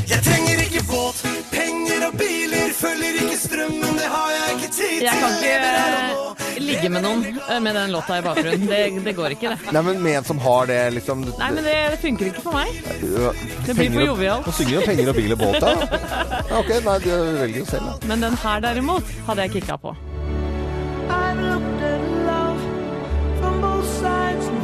[0.07, 4.92] Jeg trenger ikke båt, penger og biler, følger ikke strømmen, det har jeg ikke tid
[4.92, 5.01] til.
[5.07, 8.69] Jeg kan ikke eh, ligge med noen eh, med den låta i bakgrunnen.
[8.71, 9.73] Det, det går ikke, det.
[9.75, 12.55] Nei, men med en som har det, liksom Nei, men det, det funker ikke for
[12.55, 12.71] meg.
[13.66, 14.47] Det blir for jovialt.
[14.47, 15.75] Nå synger jo penger og bil og båt, da.
[16.53, 18.11] Ja, ok, nei, du velger jo selv, da.
[18.12, 19.97] Men den her derimot hadde jeg kicka på.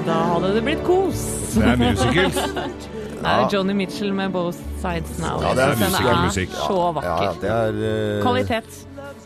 [0.07, 1.28] Da hadde det blitt kos.
[1.55, 2.88] Det er musicals.
[3.22, 5.38] Det er Johnny Mitchell med Both Sides Now.
[5.42, 6.56] Ja, det er Den musical musikk.
[6.56, 8.80] så Ja, det er uh, Kvalitet.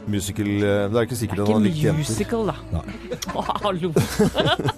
[0.06, 1.98] musical eh, Det er ikke sikkert Det han har er likt ikke jenter.
[1.98, 2.54] musical, da.
[3.38, 3.92] Å, hallo.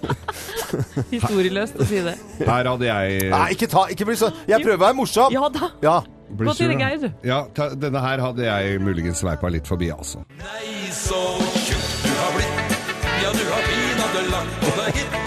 [1.11, 2.15] Historieløst å si det.
[2.45, 5.33] Her hadde jeg Nei, ikke ta Ikke bli så Jeg prøver å være morsom!
[5.35, 5.69] Ja da.
[5.83, 5.97] Ja.
[6.29, 6.77] Blir Gå til det.
[6.79, 7.09] Geir, du.
[7.25, 10.21] Ja, ta, denne her hadde jeg muligens sveipa litt forbi, altså.
[10.37, 11.17] Nei, så
[11.65, 12.77] tjukk du har blitt.
[13.23, 15.18] Ja, du har pinadø lagt på deg, gitt.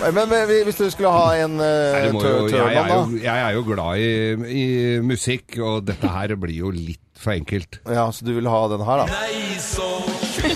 [0.00, 2.98] Men, men hvis du skulle ha en Nei, uh, jeg, jo, da?
[3.24, 4.10] jeg er jo glad i,
[4.62, 4.66] i
[5.04, 7.82] musikk, og dette her blir jo litt for enkelt.
[7.84, 9.20] Ja, så du vil ha den her, da?
[9.20, 9.90] Nei, så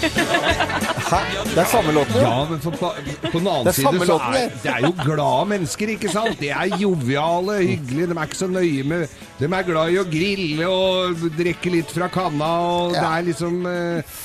[0.04, 1.20] Hæ?
[1.54, 2.20] Det er samme låten, jo.
[2.20, 2.90] Ja, men for, på,
[3.32, 4.72] på den annen side så låten, er det.
[4.72, 6.40] er jo glade mennesker, ikke sant?
[6.40, 9.04] De er joviale, hyggelige, de er ikke så nøye med
[9.38, 13.60] De er glad i å grille og drikke litt fra kanna, og det er liksom
[13.66, 14.18] uh,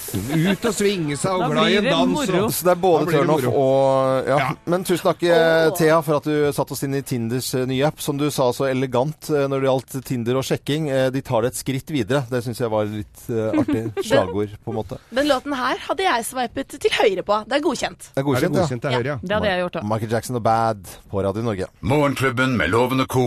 [0.49, 2.19] ut og svinge seg og Da glad i en dans.
[2.29, 3.53] Og, Så det er både moro.
[3.53, 4.39] og ja.
[4.39, 4.49] Ja.
[4.69, 5.73] Men tusen takk, oh.
[5.77, 8.01] Thea, for at du satte oss inn i Tinders eh, nye app.
[8.01, 10.87] Som du sa så elegant når det gjaldt Tinder og sjekking.
[11.13, 12.23] De tar det et skritt videre.
[12.29, 14.97] Det syns jeg var litt artig slagord, på en måte.
[15.13, 17.43] Den låten her hadde jeg sveipet til høyre på.
[17.45, 17.99] Det er godkjent.
[17.99, 18.89] Det er Er det godkjent, ja.
[18.89, 19.17] til høyre, ja?
[19.21, 19.83] Det hadde jeg gjort òg.
[19.93, 21.65] Michael Jackson og Bad på Radio Norge.
[21.81, 23.25] Morgenklubben med Loven og co.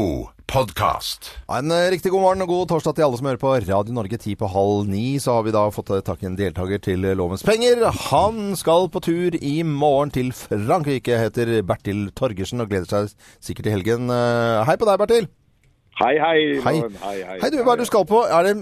[0.53, 1.31] Podcast.
[1.49, 4.19] En eh, riktig god morgen og god torsdag til alle som hører på Radio Norge.
[4.21, 7.05] Ti på halv ni så har vi da fått eh, tak i en deltaker til
[7.09, 7.87] eh, Lovens penger.
[8.11, 11.17] Han skal på tur i morgen til Frankrike.
[11.25, 14.13] Heter Bertil Torgersen og gleder seg sikkert til helgen.
[14.69, 15.31] Hei på deg, Bertil.
[16.03, 16.39] Hei, hei.
[16.65, 16.75] Hei.
[17.05, 17.39] Hei, hei.
[17.39, 18.25] Hei, du, hva er det du skal på?
[18.27, 18.53] Det,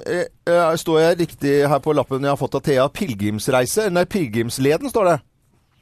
[0.44, 2.84] eh, står jeg riktig her på lappen jeg har fått av Thea?
[2.92, 3.86] Pilegrimsreise?
[3.94, 5.18] Nei, Pilegrimsleden står det.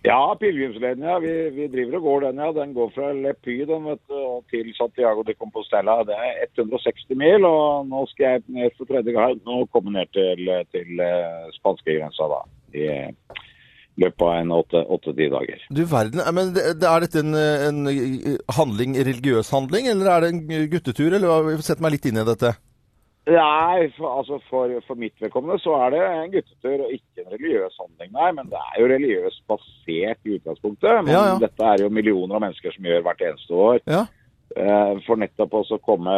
[0.07, 1.17] Ja, pilegrimsleden, ja.
[1.19, 2.53] Vi, vi driver og går den, ja.
[2.61, 4.21] Den går fra Lepy den, vet du,
[4.53, 5.99] til Santiago de Compostela.
[6.07, 10.07] Det er 160 mil, og nå skal jeg ned for tredje gang og komme ned
[10.15, 12.41] til, til eh, spanskegrensa da.
[12.79, 12.87] I
[13.99, 15.65] løpet av en åtte-ti dager.
[15.75, 20.33] Du verden, eh, men er dette en, en eh, handling, religiøs handling, eller er det
[20.35, 21.13] en guttetur?
[21.19, 21.59] Eller?
[21.67, 22.55] Sett meg litt inn i dette.
[23.29, 27.33] Nei, for, altså for, for mitt vedkommende så er det en guttetur og ikke en
[27.35, 28.29] religiøs handling, nei.
[28.39, 31.03] Men det er jo religiøst basert i utgangspunktet.
[31.05, 31.35] Men Ja, ja.
[31.43, 33.83] dette er jo millioner av mennesker som gjør hvert eneste år.
[33.85, 34.07] Ja.
[34.57, 36.15] Eh, For nettopp å komme,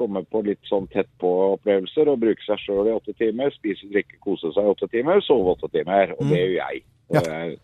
[0.00, 3.52] komme på litt sånn tett på-opplevelser og bruke seg sjøl i åtte timer.
[3.52, 6.16] Spise, drikke, kose seg i åtte timer, sove åtte timer.
[6.16, 6.86] Og det gjør jeg.
[7.12, 7.20] Ja.
[7.26, 7.58] meg.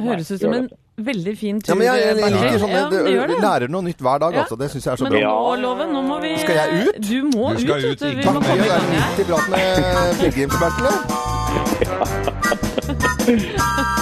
[0.00, 1.72] Høres ut som en veldig fin tur.
[1.72, 3.38] Ja, men jeg, jeg, jeg liker sånn, Ja, det, det det.
[3.42, 4.40] lærer noe nytt hver dag, Ja.
[4.46, 4.56] altså.
[4.56, 5.20] Det syns jeg er så Men bra.
[5.20, 5.32] nå, Ja.
[5.62, 6.94] Loven, nå må vi Skal jeg ut?
[7.08, 8.06] Du må Du skal ut, ut, du.
[8.08, 8.90] Vi må komme i er gang her.
[8.96, 9.64] midt i prat med
[10.18, 10.84] pilegrimsbertel.
[10.88, 10.98] eller?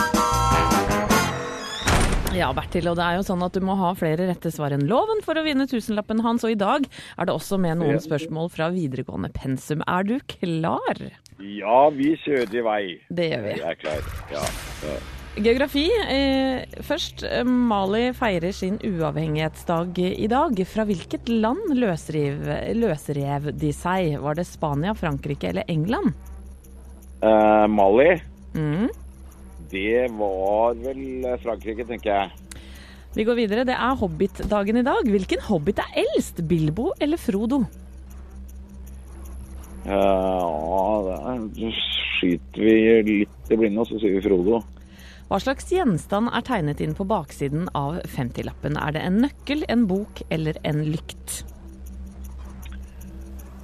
[2.36, 4.84] Ja, Bertil, og det er jo sånn at du må ha flere rette svar enn
[4.90, 8.50] loven for å vinne tusenlappen hans, og i dag er det også med noen spørsmål
[8.52, 9.80] fra videregående pensum.
[9.88, 11.00] Er du klar?
[11.40, 12.82] Ja, vi kjører i vei.
[13.08, 13.54] Det gjør vi.
[13.56, 14.10] Jeg er klar.
[14.34, 14.42] Ja.
[14.84, 14.98] ja.
[15.46, 15.86] Geografi.
[16.12, 20.60] Eh, først, eh, Mali feirer sin uavhengighetsdag i dag.
[20.68, 22.44] Fra hvilket land løsrev,
[22.76, 24.16] løsrev de seg?
[24.20, 26.12] Var det Spania, Frankrike eller England?
[27.24, 28.18] Uh, Mali,
[28.56, 28.88] Mm.
[29.70, 32.62] Det var vel Frankrike, tenker jeg.
[33.16, 33.64] Vi går videre.
[33.64, 35.08] Det er Hobbit-dagen i dag.
[35.08, 36.42] Hvilken hobbit er eldst?
[36.48, 37.62] Bilbo eller Frodo?
[39.86, 39.92] Eh,
[40.76, 41.70] Ja, da
[42.18, 42.76] skyter vi
[43.06, 44.60] litt i blinde, og så sier vi Frodo.
[45.26, 48.76] Hva slags gjenstand er tegnet inn på baksiden av 50-lappen?
[48.78, 51.40] Er det en nøkkel, en bok eller en lykt?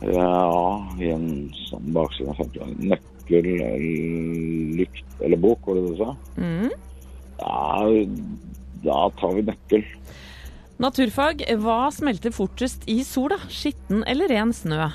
[0.03, 1.29] Ja, i en
[1.69, 3.83] sånn bakside av 50 Nøkkel, eller
[4.79, 6.11] lykt eller bok, var det du sa?
[6.37, 6.71] Mm.
[7.43, 7.89] Ja,
[8.85, 9.85] da tar vi nøkkel.
[10.83, 11.45] Naturfag.
[11.63, 13.39] Hva smelter fortest i sola?
[13.53, 14.89] Skitten eller ren snø?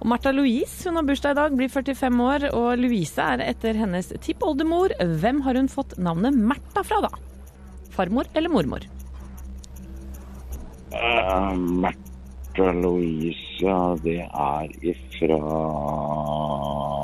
[0.00, 3.76] Og Martha Louise hun har bursdag i dag, blir 45 år, og Louise er etter
[3.76, 4.94] hennes tippoldemor.
[5.20, 7.10] Hvem har hun fått navnet Märtha fra, da?
[7.92, 8.86] Farmor eller mormor?
[10.94, 12.09] Uh, Märtha
[12.58, 15.38] Louise, ja, det er ifra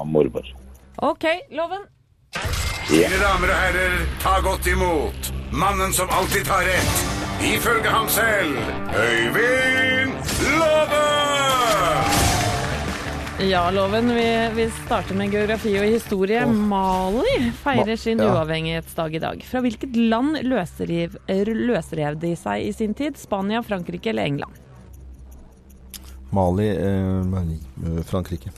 [0.05, 0.55] mormor.
[0.97, 1.87] OK, Loven.
[2.91, 7.01] Mine damer og herrer, ta godt imot mannen som alltid tar rett,
[7.43, 8.59] ifølge ham selv,
[8.95, 10.15] Øyvind
[10.59, 11.07] Love!
[13.41, 14.09] Ja, Loven.
[14.15, 16.47] Vi, vi starter med geografi og historie.
[16.49, 18.31] Mali feirer sin ja.
[18.33, 19.43] uavhengighetsdag i dag.
[19.45, 23.21] Fra hvilket land løsrev, løsrev de seg i sin tid?
[23.21, 24.66] Spania, Frankrike eller England?
[26.35, 28.51] Mali, eh, eh, Frankrike.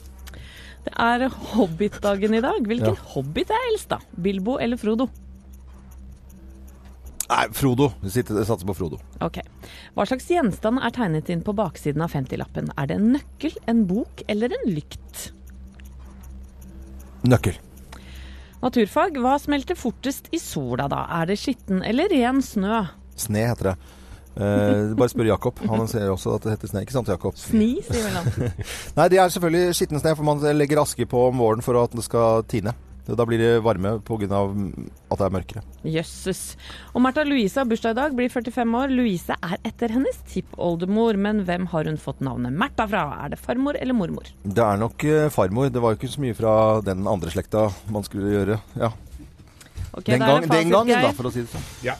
[0.85, 2.61] Det er Hobbit-dagen i dag.
[2.65, 3.01] Hvilken Ja.
[3.13, 3.99] hobbit er eldst, da?
[4.15, 5.09] Bilbo eller Frodo?
[7.29, 7.91] Nei, Frodo.
[8.01, 8.97] Vi satser på Frodo.
[9.21, 9.37] Ok.
[9.95, 12.71] Hva slags gjenstand er tegnet inn på baksiden av 50-lappen?
[12.75, 15.31] Er det en nøkkel, en bok eller en lykt?
[17.23, 17.59] Nøkkel.
[18.63, 19.19] Naturfag.
[19.21, 21.05] Hva smelter fortest i sola da?
[21.21, 22.87] Er det skitten eller ren snø?
[23.15, 23.77] Sne heter det.
[24.39, 25.59] Eh, bare spør Jakob.
[25.67, 26.83] Han ser også at det heter sne.
[26.85, 27.35] Ikke sant, Jakob?
[27.39, 28.53] Sni, sier vel han.
[28.99, 31.95] Nei, det er selvfølgelig skitten sne, for man legger aske på om våren for at
[31.95, 32.75] det skal tine.
[33.09, 34.39] Da blir det varme pga.
[35.09, 35.63] at det er mørkere.
[35.83, 36.41] Jøsses.
[36.93, 38.93] Og Märtha Louise har bursdag i dag, blir 45 år.
[38.93, 43.05] Louise er etter hennes tippoldemor, men hvem har hun fått navnet Märtha fra?
[43.25, 44.29] Er det farmor eller mormor?
[44.43, 45.71] Det er nok eh, farmor.
[45.73, 46.53] Det var jo ikke så mye fra
[46.85, 48.59] den andre slekta man skulle gjøre.
[48.77, 48.93] Ja.
[49.89, 51.65] Okay, den, gang, den gangen, da, for å si det sånn.
[51.87, 51.97] Ja.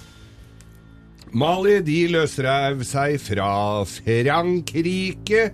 [1.34, 3.50] Mali de løsrev seg fra
[3.86, 5.50] Frankrike,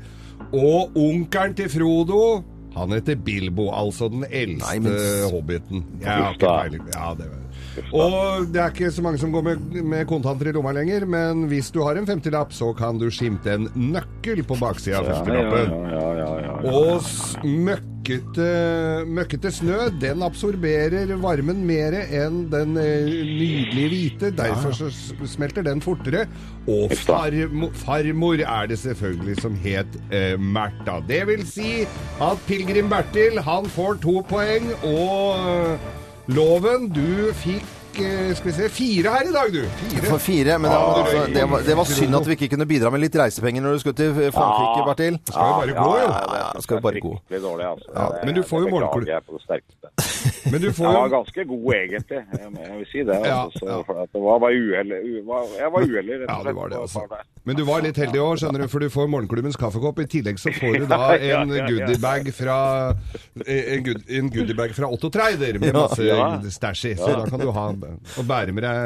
[0.55, 2.19] og onkelen til Frodo
[2.75, 5.83] han heter Bilbo, altså den eldste Nei, men- hobbiten.
[6.03, 7.41] Ja, det var.
[7.95, 11.45] Og det er ikke så mange som går med, med kontanter i lomma lenger, men
[11.47, 15.15] hvis du har en 50-lapp, så kan du skimte en nøkkel på baksida av Ja,
[15.15, 15.71] ja, 50-lappen.
[15.71, 16.73] ja, ja, ja, ja.
[16.75, 17.37] Og s-
[18.05, 24.31] møkkete, møkkete snø, den absorberer varmen mer enn den eh, nydelige hvite.
[24.37, 24.89] Derfor så
[25.25, 26.27] smelter den fortere.
[26.67, 31.01] Og farmo, farmor er det selvfølgelig som het eh, Märtha.
[31.07, 31.85] Det vil si
[32.21, 35.89] at pilegrim Bertil, han får to poeng, og eh,
[36.27, 37.65] Loven, du fikk
[37.95, 39.61] skal vi se, fire her i dag, du.
[39.79, 40.05] Fire.
[40.09, 42.67] For fire, men det var, altså, det, var, det var synd at vi ikke kunne
[42.69, 45.19] bidra med litt reisepenger når du skulle til Frankrike, Bertil.
[45.21, 46.09] Det skal jo bare gå, jo.
[46.09, 47.13] Ja, ja, ja, skal jo bare gå.
[47.45, 47.89] Dårlig, altså.
[47.95, 49.39] Ja, Det- men du får jo det på.
[50.51, 52.19] Men du Jeg var ganske god, egentlig.
[52.39, 53.15] Jeg må- jeg vil si det.
[53.15, 53.81] Altså, ja, ja.
[53.87, 54.91] for at det var bare uhell.
[54.93, 56.55] Jeg var uheldig, rett Ja, og du slett.
[56.55, 57.23] var det, på altså.
[57.45, 59.99] Men du var litt heldig òg, skjønner du, for du får morgenklubbens kaffekopp.
[59.99, 61.65] I tillegg så får du da Ja, ja, en ja, ja.
[61.69, 62.57] goodiebag fra
[63.45, 66.39] En, good, en goodiebag fra Otto Treider med masse Ja.
[66.41, 66.95] stæsj i.
[66.95, 67.65] Så da kan du ha
[68.19, 68.77] og bære med deg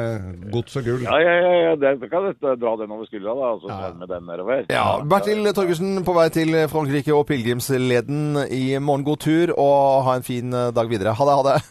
[0.54, 1.02] gods og gull.
[1.06, 1.72] Ja, ja, ja, ja.
[1.80, 3.76] Det, kan jeg dra den over skuldra, da, og så Ja.
[3.98, 4.58] med den nedover.
[4.70, 9.04] Ja, Bertil Torgersen på vei til Frankrike og pilegrimsleden i morgen.
[9.04, 11.14] God tur, og ha en fin eh, dag videre.
[11.16, 11.58] Ha det, ha det.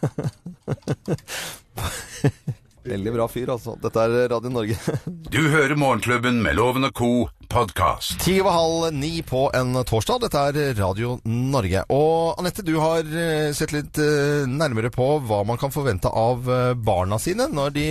[2.90, 3.76] Veldig bra fyr, altså.
[3.82, 4.76] Dette er Radio Norge.
[5.30, 7.10] Du hører Morgenklubben med Loven og co.
[7.50, 8.20] podkast.
[8.22, 10.22] Ti over halv ni på en torsdag.
[10.22, 11.82] Dette er Radio Norge.
[11.90, 16.46] Og Anette, du har eh, sett litt eh, nærmere på hva man kan forvente av
[16.46, 17.86] eh, barna sine når de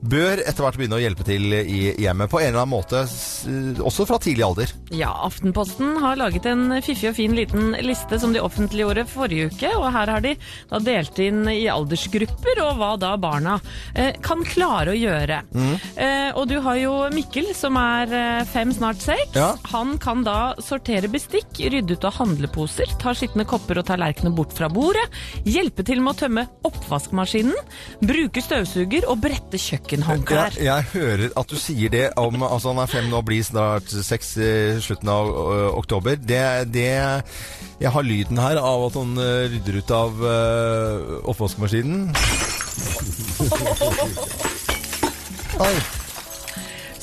[0.00, 3.02] bør etter hvert begynne å hjelpe til i hjemmet på en eller annen måte,
[3.84, 4.72] også fra tidlig alder.
[4.96, 9.74] Ja, Aftenposten har laget en fiffig og fin liten liste som de offentliggjorde forrige uke.
[9.76, 10.34] og Her har de
[10.70, 13.58] da delt inn i aldersgrupper og hva da barna
[14.24, 15.42] kan klare å gjøre.
[15.52, 15.74] Mm.
[16.38, 19.34] og du har jo Mikkel som er fem, snart seks.
[19.36, 19.52] Ja.
[19.72, 24.54] Han kan da sortere bestikk, rydde ut av handleposer, ta skitne kopper og tallerkener bort
[24.56, 25.04] fra bordet,
[25.48, 27.56] hjelpe til med å tømme oppvaskmaskinen,
[28.02, 30.58] bruke støvsuger og brette kjøkkenhåndklær.
[30.58, 33.90] Jeg, jeg hører at du sier det om Altså han er fem nå, blir snart
[33.92, 34.50] seks i
[34.82, 36.16] slutten av ø, oktober.
[36.18, 36.42] Det,
[36.74, 36.88] det
[37.82, 40.36] Jeg har lyden her av at han ø, rydder ut av ø,
[41.32, 42.10] oppvaskmaskinen.
[45.62, 45.74] Oi.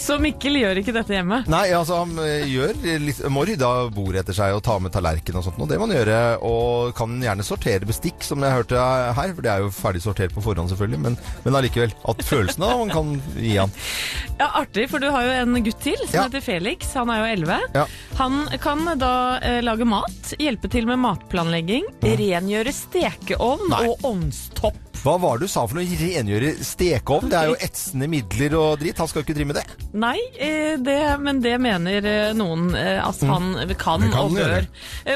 [0.09, 1.43] Så Mikkel gjør ikke dette hjemme.
[1.53, 2.15] Nei, altså han
[2.49, 2.71] gjør
[3.03, 5.59] litt, må rydde av bordet etter seg og ta med tallerken og sånt.
[5.61, 6.15] Og det må han gjøre.
[6.49, 9.35] Og kan gjerne sortere bestikk, som jeg hørte her.
[9.37, 11.01] For det er jo ferdig sortert på forhånd, selvfølgelig.
[11.05, 11.93] Men, men allikevel.
[12.09, 13.75] At følelsen av man kan gi han.
[14.41, 16.25] Ja, Artig, for du har jo en gutt til som Ja.
[16.25, 16.89] heter Felix.
[16.97, 17.61] Han er jo 11.
[17.77, 17.85] Ja.
[18.23, 19.13] Han kan da
[19.45, 23.85] eh, lage mat, hjelpe til med matplanlegging, rengjøre stekeovn Nei.
[23.85, 24.88] og ovnstopp.
[24.99, 25.97] Hva var det du sa for noe?
[25.99, 27.29] Rengjøre stekeovn?
[27.31, 28.99] Det er jo etsende midler og dritt.
[28.99, 29.63] Han skal jo ikke drive med det.
[29.99, 34.67] Nei, eh, det, men det mener eh, noen eh, at han kan, kan og bør.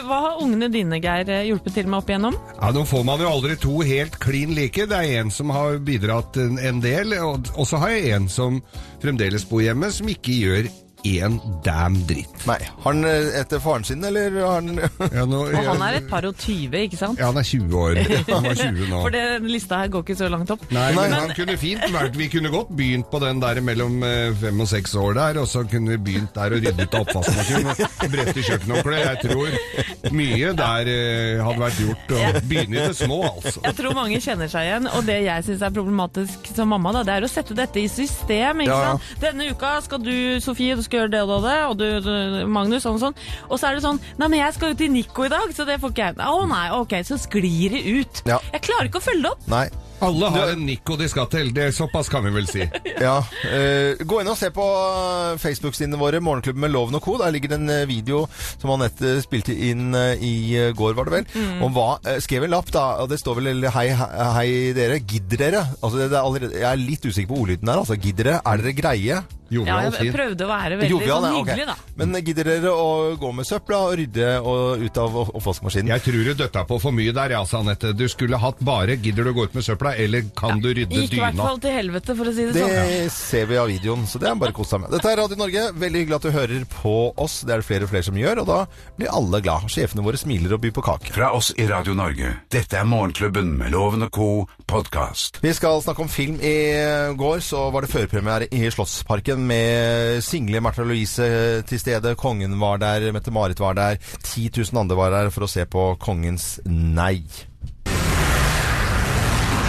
[0.07, 2.37] Hva har ungene dine, Geir, hjulpet til med opp igjennom?
[2.55, 4.87] Ja, Nå får man jo aldri to helt klin like.
[4.89, 8.31] Det er en som har bidratt en, en del, og, og så har jeg en
[8.31, 8.63] som
[9.03, 10.71] fremdeles bor hjemme, som ikke gjør
[11.03, 12.31] én damn dritt.
[12.47, 12.57] Nei.
[12.83, 14.79] Har han eh, etter faren sin, eller har han
[15.13, 17.19] Ja, nå, Og han er et par og tyve, ikke sant?
[17.19, 17.99] Ja, han er 20 år.
[18.33, 18.99] Han var 20 nå.
[19.03, 20.63] For det, lista her går ikke så langt opp.
[20.73, 24.31] Nei, men han kunne fint vært Vi kunne godt begynt på den der mellom eh,
[24.39, 27.69] fem og seks år der, og så kunne vi begynt der og ryddet av oppvaskmaskinen
[27.73, 29.01] og brette kjøkkenhåndkle.
[29.03, 32.15] Jeg tror mye der eh, hadde vært gjort.
[32.17, 33.63] Og begynne i det små, altså.
[33.67, 37.05] Jeg tror mange kjenner seg igjen, og det jeg syns er problematisk som mamma, da,
[37.07, 38.63] det er å sette dette i system.
[38.65, 38.93] ikke ja.
[38.93, 39.13] sant?
[39.23, 42.13] Denne uka skal du, Sofie, du skal gjøre det og det, og du, du
[42.49, 43.17] Magnus, sånn og sånn.
[43.49, 45.65] Og så er det sånn Nei, men jeg skal jo til Nico i dag, så
[45.67, 46.19] det får ikke jeg.
[46.23, 48.23] Å nei, ok, så sklir det ut.
[48.29, 48.39] Ja.
[48.53, 49.49] Jeg klarer ikke å følge det opp.
[49.53, 49.65] Nei.
[50.03, 51.51] Alle har en Nico de skal til.
[51.55, 52.65] Det er såpass kan vi vel si.
[53.03, 53.17] Ja.
[53.43, 57.17] Uh, gå inn og se på eh, Facebook-sidene våre, Morgenklubben med Loven og Co.
[57.19, 58.21] Der ligger det en eh, video
[58.61, 61.27] som Anette spilte inn i går, var det vel.
[61.33, 61.63] Mm.
[61.67, 61.87] Om hva
[62.23, 65.01] Skrev en lapp, da, og det står vel hei, hei, hei dere.
[65.03, 65.63] Gidder dere?
[65.81, 67.83] Altså, det er allerede, jeg er litt usikker på ordlyden her.
[67.83, 68.43] Altså, gidder dere?
[68.45, 69.23] Er dere greie?
[69.53, 70.13] Ja, Jovial, jeg fin.
[70.17, 71.65] prøvde å være veldig Jovial, sånn ja, okay.
[71.69, 71.75] da.
[71.95, 75.91] Men gidder dere å gå med søpla og rydde og ut av oppvaskmaskinen?
[75.93, 77.93] Jeg tror du døtta på for mye der, ja, sa Anette.
[77.93, 80.89] Du skulle hatt bare 'gidder du å gå ut med søpla', eller 'kan du rydde
[80.95, 81.45] Gikk i hvert dyna'?
[81.47, 83.09] fall til helvete, for å si det, Det sånn.
[83.09, 84.91] ser vi av videoen, så det er bare å kose seg med.
[84.91, 85.71] Dette er Radio Norge.
[85.73, 87.41] Veldig hyggelig at du hører på oss.
[87.41, 88.65] Det er det flere og flere som gjør, og da
[88.97, 89.69] blir alle glad.
[89.69, 91.13] Sjefene våre smiler og byr på kake.
[91.13, 92.35] Fra oss i Radio Norge.
[92.49, 94.47] Dette er Morgenklubben med Loven og co.
[94.67, 95.39] podkast.
[95.41, 96.39] Vi skal snakke om film.
[96.41, 102.15] I går så var det førpremiere i Slottsparken med single Märtha Louise til stede.
[102.15, 103.97] Kongen var der, Mette-Marit var der.
[104.23, 107.23] 10 000 andre var der for å se på Kongens nei.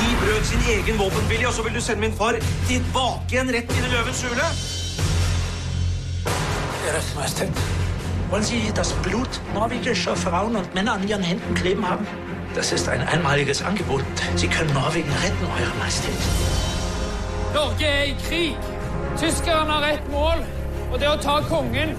[0.01, 3.73] De brøt sin egen våpenvilje, og så vil du sende min far tilbake igjen rett
[3.77, 4.53] inn i løvens hule?
[6.85, 7.65] Deres Majestet.
[8.35, 12.05] wollen Sie das Blut norwegischer Frauen und Männer an Ihren Händen kleben haben?
[12.55, 14.03] Das ist ein einmaliges Angebot.
[14.35, 16.11] Sie können Norwegen retten, Eure Majestät.
[17.55, 18.74] Norge er i krig.
[19.19, 20.41] Tyskerne har ett mål,
[20.91, 21.95] og det er å ta kongen.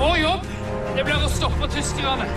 [0.00, 0.46] Vår jobb
[0.94, 2.28] det blir å stoppe tyskerne.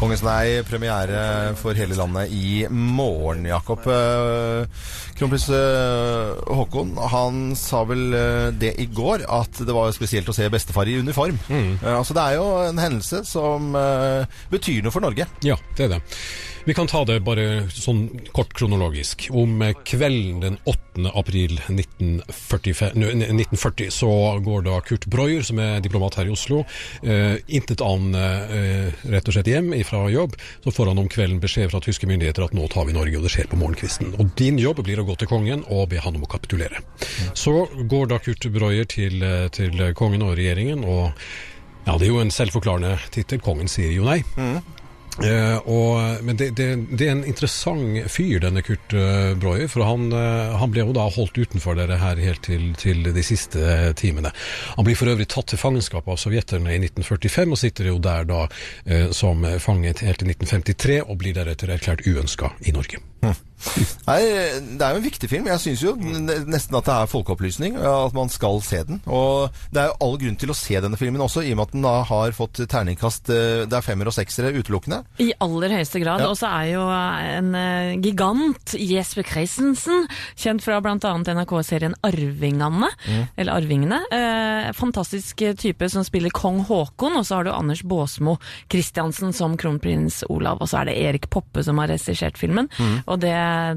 [0.00, 3.84] Kongens nei, premiere for hele landet i morgen, Jakob.
[3.84, 4.86] Eh,
[5.18, 10.36] Kronprins eh, Haakon han sa vel eh, det i går, at det var spesielt å
[10.36, 11.36] se bestefar i uniform.
[11.52, 11.74] Mm.
[11.92, 13.74] altså Det er jo en hendelse som
[14.52, 15.28] betyr noe for Norge.
[15.44, 16.00] Ja, det er det.
[16.64, 18.02] Vi kan ta det bare sånn
[18.36, 19.28] kort kronologisk.
[19.32, 21.08] Om kvelden den 8.
[21.16, 24.10] april 1945, 1940 så
[24.44, 26.64] går da Kurt Breuer, som er diplomat her i Oslo,
[27.02, 30.36] eh, intet eh, rett og slett hjem fra jobb.
[30.64, 33.24] Så får han om kvelden beskjed fra tyske myndigheter at nå tar vi Norge, og
[33.24, 34.14] det skjer på morgenkvisten.
[34.20, 36.84] Og din jobb blir å gå til kongen og be han om å kapitulere.
[37.32, 41.12] Så går da Kurt Breuer til, eh, til kongen og regjeringen, og
[41.86, 43.40] ja, det er jo en selvforklarende tittel.
[43.40, 44.20] Kongen sier jo nei.
[45.18, 49.66] Eh, og, men det, det, det er en interessant fyr, denne Kurt uh.
[49.68, 53.24] For han, eh, han ble jo da holdt utenfor dere her helt til, til de
[53.26, 54.32] siste eh, timene.
[54.78, 58.28] Han blir for øvrig tatt til fangenskap av sovjeterne i 1945, og sitter jo der
[58.28, 58.44] da
[58.86, 63.02] eh, som fanget helt til 1953, og blir deretter erklært uønska i Norge.
[64.08, 65.48] Nei, det er jo en viktig film.
[65.50, 69.02] Jeg syns jo nesten at det er folkeopplysning, at man skal se den.
[69.04, 71.66] Og det er jo all grunn til å se denne filmen også, i og med
[71.68, 75.02] at den da har fått terningkast eh, Det er femmer og seksere utelukkende.
[75.20, 76.24] I aller høyeste grad.
[76.24, 76.30] Ja.
[76.32, 80.08] Og så er jo en eh, gigant, Jesper Christensen,
[80.40, 80.96] kjent fra bl.a.
[80.96, 83.22] NRK-serien Arvingene, Mm.
[83.40, 84.00] eller Arvingene.
[84.14, 88.38] Eh, fantastisk type som spiller kong Haakon, og så har du Anders Baasmo
[88.72, 92.68] Christiansen som kronprins Olav, og så er det Erik Poppe som har regissert filmen.
[92.80, 92.98] Mm.
[93.10, 93.34] Og det,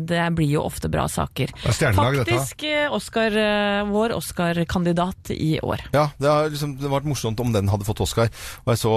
[0.10, 1.54] det blir jo ofte bra saker.
[1.58, 2.38] Det er stjernelag, dette.
[2.38, 5.88] Faktisk eh, Oscar, eh, vår Oscar-kandidat i år.
[5.96, 8.32] Ja, det har liksom det vært morsomt om den hadde fått Oscar.
[8.64, 8.94] Og jeg så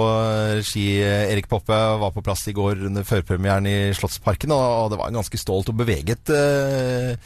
[0.59, 4.99] regi eh, Erik Poppe var på plass i går under førpremieren i Slottsparken, og, det
[4.99, 7.17] var en ganske stolt og beveget eh,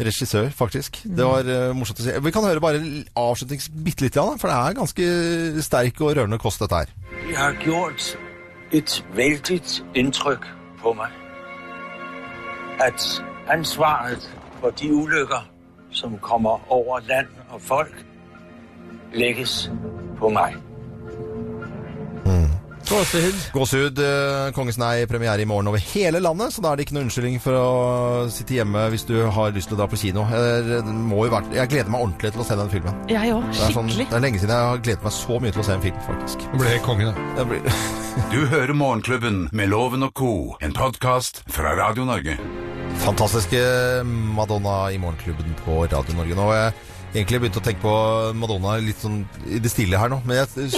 [0.00, 1.02] regissør, faktisk.
[1.04, 2.16] Det var eh, morsomt å se.
[2.22, 2.82] Vi kan høre bare
[3.18, 5.10] avslutnings bitte litt, Jan, for det er ganske
[5.66, 6.94] sterk og rørende kost, dette her.
[7.26, 8.12] De har gjort
[8.76, 9.60] et veldig
[9.98, 10.46] inntrykk
[10.80, 11.19] på mig,
[12.80, 14.24] at ansvaret
[14.60, 15.44] for de ulykker,
[15.92, 17.94] som kommer over land og folk,
[19.14, 19.70] legges
[20.20, 20.54] på meg.
[22.90, 23.34] Gåsehud.
[23.54, 23.98] Gåsehud.
[24.02, 27.04] eh, Kongens nei premiere i morgen over hele landet, så da er det ikke noe
[27.06, 27.66] unnskyldning for å
[28.32, 30.24] sitte hjemme hvis du har lyst til å dra på kino.
[30.32, 32.96] Jeg, må jo være, jeg gleder meg ordentlig til å se den filmen.
[33.12, 33.44] Jeg òg.
[33.52, 34.08] Det er, sånn, Skikkelig.
[34.10, 36.00] det er lenge siden jeg har gledet meg så mye til å se en film,
[36.08, 36.48] faktisk.
[36.50, 37.46] Du ble konge, da.
[37.52, 37.70] Blir...
[38.34, 42.34] Du hører Morgenklubben med Loven og co., en podkast fra Radio Norge.
[43.04, 43.60] Fantastiske
[44.04, 46.34] Madonna i Morgenklubben på Radio Norge.
[46.36, 46.72] Nå jeg
[47.24, 47.92] egentlig begynt å tenke på
[48.38, 50.18] Madonna litt sånn i det stille her nå.
[50.28, 50.68] Men jeg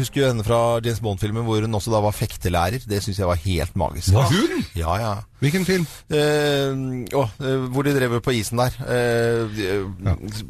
[0.00, 2.82] husker jo henne fra James Bond-filmen hvor hun også da var fektelærer.
[2.88, 4.14] Det syns jeg var helt magisk.
[4.16, 4.64] Var hun?
[4.80, 5.12] Ja, ja.
[5.44, 5.84] Hvilken film?
[6.10, 6.72] Eh,
[7.14, 8.74] å, eh, hvor de drev på isen der.
[8.88, 9.60] Eh,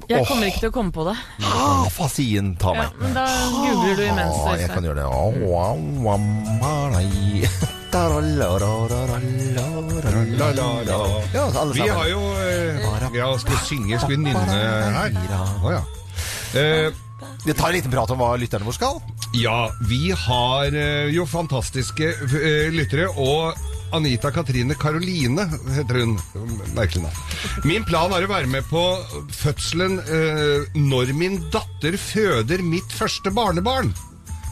[0.09, 1.17] Jeg kommer ikke til å komme på det.
[1.45, 4.39] ah, Fasien ta Ja, men da googler du imens.
[4.47, 5.09] Ah, jeg kan gjøre det.
[5.11, 5.77] Oh, oh,
[6.15, 7.75] oh.
[11.35, 12.23] Ja, alle Vi har jo
[13.17, 13.99] Ja, skal vi synge?
[13.99, 15.15] Skal vi nynne her?
[15.63, 15.83] Å ja.
[17.45, 19.01] Vi tar en liten prat om hva lytterne våre skal.
[19.37, 20.75] Ja, vi har
[21.13, 22.13] jo fantastiske
[22.75, 23.59] lyttere, og
[23.97, 26.17] Anita Katrine Karoline heter hun.
[26.77, 27.23] Merkelig navn.
[27.69, 28.83] Min plan er å være med på
[29.33, 29.99] fødselen
[30.89, 33.95] når min datter føder mitt første barnebarn.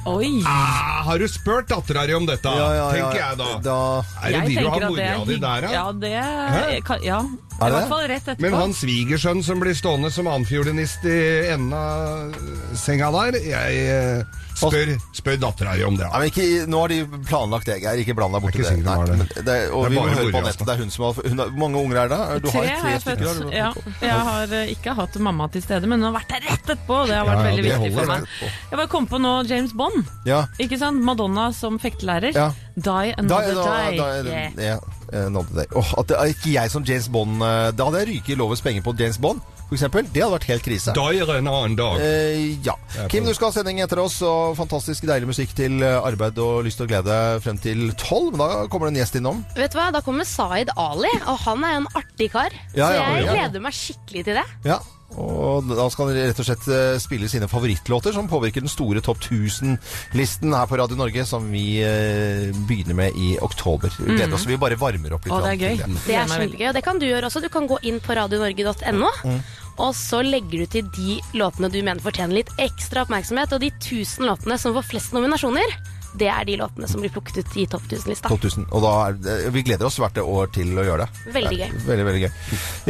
[0.06, 0.42] Oi!
[0.46, 2.46] Ah, har du spurt dattera di om dette?
[2.46, 2.90] Ja, ja, ja.
[2.94, 3.48] Tenker jeg da.
[3.64, 3.78] Da
[4.22, 5.72] Er det Jeg de du har mora di der, da?
[5.74, 7.18] Ja, det kan, ja.
[7.56, 8.44] Er I hvert fall rett etterpå.
[8.44, 11.18] Men han svigersønnen som blir stående som annenfiolinist i
[11.54, 12.36] enden av
[12.78, 16.06] senga der, jeg, eh, Spør, spør dattera di om det.
[16.08, 18.00] Nei, men ikke, nå har de planlagt det, Geir.
[18.00, 19.16] Ikke bland deg borti Det er det.
[19.18, 19.34] men det.
[19.36, 20.64] Og Det er vi må høre på nettet.
[20.66, 22.20] Det er hun som har hun har, Hvor mange unger er det?
[22.42, 23.50] Du Tre har har jeg stykker, har du?
[23.52, 26.64] Ja, jeg har eh, ikke hatt mamma til stede, men hun har vært der rett
[26.66, 27.02] etterpå.
[27.06, 28.26] Det har vært Ja, ja, veldig viktig for meg.
[28.70, 30.08] Jeg bare kom på nå James Bond.
[30.26, 30.40] Ja.
[30.58, 31.04] Ikke sant?
[31.04, 32.32] Madonna som fektelærer.
[32.34, 32.48] Ja.
[32.76, 34.22] Die Da, another die, day.
[34.22, 34.80] die Yeah.
[35.12, 35.66] ja, another day.
[35.98, 38.60] At det er ikke jeg som James Bond eh, Da hadde jeg ryket i lovens
[38.64, 39.40] penger på James Bond,
[39.74, 40.06] eksempel.
[40.06, 40.94] Det hadde vært helt krise.
[40.94, 41.98] Dyer en annen dag.
[42.02, 42.76] Eh, ja.
[43.10, 46.62] Kim, du skal ha sending etter oss, og fantastisk deilig musikk til eh, arbeid og
[46.68, 48.36] lyst og glede frem til tolv.
[48.36, 49.42] Men da kommer det en gjest innom.
[49.58, 52.54] Vet du hva, Da kommer Zaid Ali, og han er jo en artig kar.
[52.76, 53.40] Ja, så ja, jeg ja.
[53.40, 54.46] gleder meg skikkelig til det.
[54.68, 54.78] Ja.
[55.16, 59.00] Og da skal han rett og slett eh, spille sine favorittlåter, som påvirker den store
[59.04, 63.92] topp 1000-listen her på Radio Norge, som vi eh, begynner med i oktober.
[63.96, 64.34] Gleder Mm.
[64.36, 64.46] oss.
[64.46, 65.32] Vi bare varmer opp litt.
[65.32, 65.76] Å, det er gøy.
[66.06, 67.40] Det er kjempegøy, og det kan du gjøre også.
[67.44, 69.10] Du kan gå inn på radionorge.no.
[69.24, 69.40] Mm.
[69.84, 73.52] Og så legger du til de låtene du mener fortjener litt ekstra oppmerksomhet.
[73.56, 75.74] Og de 1000 låtene som får flest nominasjoner,
[76.18, 78.30] det er de låtene som blir plukket ut i topp 1000-lista.
[78.32, 78.66] Topp 1000.
[78.72, 81.32] Og da er, vi gleder oss hvert år til å gjøre det.
[81.36, 81.70] Veldig gøy.
[81.86, 82.30] Veldig, veldig gøy.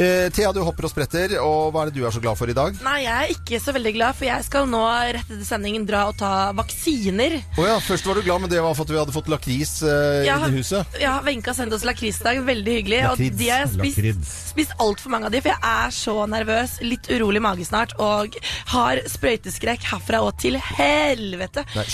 [0.03, 2.51] Eh, Thea, du hopper og spretter, og hva er det du er så glad for
[2.53, 2.77] i dag?
[2.87, 4.83] Nei, jeg er ikke så veldig glad, for jeg skal nå
[5.17, 7.39] rett etter sendingen dra og ta vaksiner.
[7.59, 9.77] Å ja, først var du glad, men det var for at vi hadde fått lakris
[9.87, 10.97] eh, Ja, inn i huset.
[11.03, 12.43] Ja, Wenche har sendt oss lakris i dag.
[12.47, 13.03] Veldig hyggelig.
[13.07, 13.35] Lakrids.
[13.35, 14.35] Og de har jeg spist, Lakrids.
[14.53, 18.37] spist altfor mange av de, for jeg er så nervøs, litt urolig mage snart, og
[18.77, 21.67] har sprøyteskrekk herfra og til helvete.
[21.77, 21.87] Nei.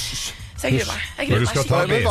[0.62, 1.00] Så jeg gruer meg.
[1.18, 2.02] Jeg gruer meg Hva er det-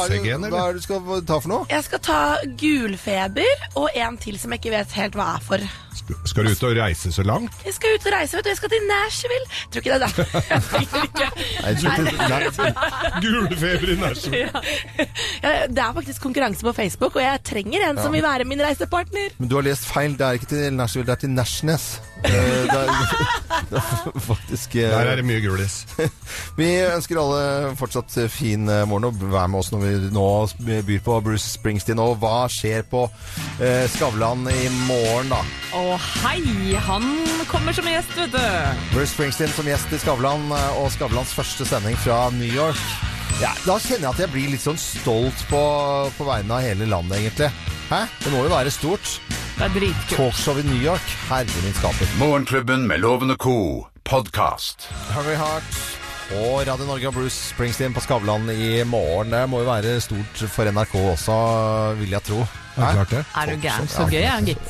[0.51, 1.65] Hva er det du skal ta for noe?
[1.71, 2.19] Jeg skal ta
[2.59, 5.63] gulfeber og en til som jeg ikke vet helt hva er for.
[6.25, 7.53] Skal du ut og reise så langt?
[7.65, 8.49] Jeg skal ut og reise, vet du.
[8.49, 9.45] Jeg skal til Nashville.
[9.71, 10.17] Tror ikke det er det.
[10.51, 11.27] Jeg trenger ikke.
[12.27, 12.75] Nei, jeg til-
[13.23, 14.61] Gulfeber i Nashville.
[15.43, 18.03] Ja, Det er faktisk konkurranse på Facebook, og jeg trenger en Ja.
[18.03, 19.29] som vil være min reisepartner.
[19.39, 20.11] Men du har lest feil.
[20.17, 21.99] Det er ikke til Nashville, det er til Nashnes.
[22.23, 22.91] Eh, det er,
[23.71, 25.81] det er faktisk eh, Der er det mye gulis.
[26.59, 30.25] Vi ønsker alle fortsatt fin eh, morgen, og vær med oss når vi nå
[30.87, 32.01] byr på Bruce Springsteen.
[32.01, 33.07] Og hva skjer på
[33.59, 35.41] eh, Skavlan i morgen, da?
[35.77, 36.41] Å hei,
[36.87, 37.07] han
[37.51, 38.43] kommer som gjest, vet du.
[38.93, 43.10] Bruce Springsteen som gjest i Skavlan, eh, og Skavlans første sending fra New York.
[43.41, 45.59] Ja, da kjenner jeg at jeg blir litt sånn stolt på,
[46.13, 47.47] på vegne av hele landet, egentlig.
[47.89, 48.03] Hæ?
[48.21, 49.15] Det må jo være stort.
[49.55, 50.13] Det er dritkult.
[50.13, 51.15] Talkshow i New York.
[51.25, 52.11] Herre min skaper.
[52.21, 53.55] Morgenklubben med Loven og Co.
[54.05, 54.85] podkast.
[55.15, 55.81] Harry Hart
[56.37, 59.33] og Radio Norge og Bruce Springsteen på Skavlan i morgen.
[59.33, 61.37] Det må jo være stort for NRK også,
[61.97, 62.43] vil jeg tro.
[62.77, 62.91] Ja.
[63.41, 63.87] Er du gæren?
[63.91, 64.61] Så gøy, ja, gitt.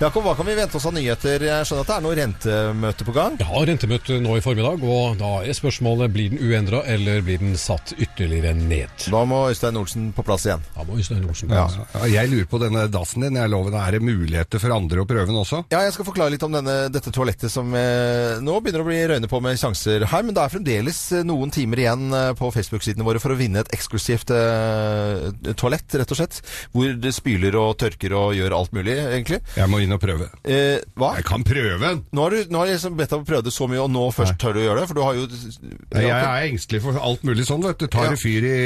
[0.00, 1.44] Jakob, hva kan vi vente oss av nyheter?
[1.48, 3.36] Jeg skjønner at det er noe rentemøte på gang?
[3.42, 7.56] Ja, rentemøte nå i formiddag, og da er spørsmålet blir den uendra eller blir den
[7.60, 9.08] satt ytterligere ned.
[9.12, 10.64] Da må Øystein Olsen på plass igjen.
[10.76, 11.66] Da må Øystein Olsen Ja.
[11.94, 13.36] Ja, jeg lurer på denne dassen din.
[13.38, 15.64] Jeg lover, Er det muligheter for andre å prøve den også?
[15.72, 18.98] Ja, jeg skal forklare litt om denne, dette toalettet som eh, nå begynner å bli
[19.12, 20.22] røyne på med sjanser her.
[20.26, 23.62] Men det er fremdeles eh, noen timer igjen eh, på Facebook-sidene våre for å vinne
[23.64, 26.40] et eksklusivt eh, toalett, rett og slett.
[26.74, 29.40] Hvor det spyler og tørker og gjør alt mulig, egentlig.
[29.58, 30.28] Jeg må inn og prøve.
[30.48, 31.12] Eh, hva?
[31.18, 31.92] Jeg kan prøve!
[32.14, 33.82] Nå har, du, nå har jeg liksom bedt deg om å prøve det så mye,
[33.84, 34.88] og nå først tør du å gjøre det?
[34.92, 37.86] For du har jo Nei, Jeg er engstelig for alt mulig sånn, vet du.
[37.88, 38.10] Tar Ja.
[38.14, 38.56] det fyr i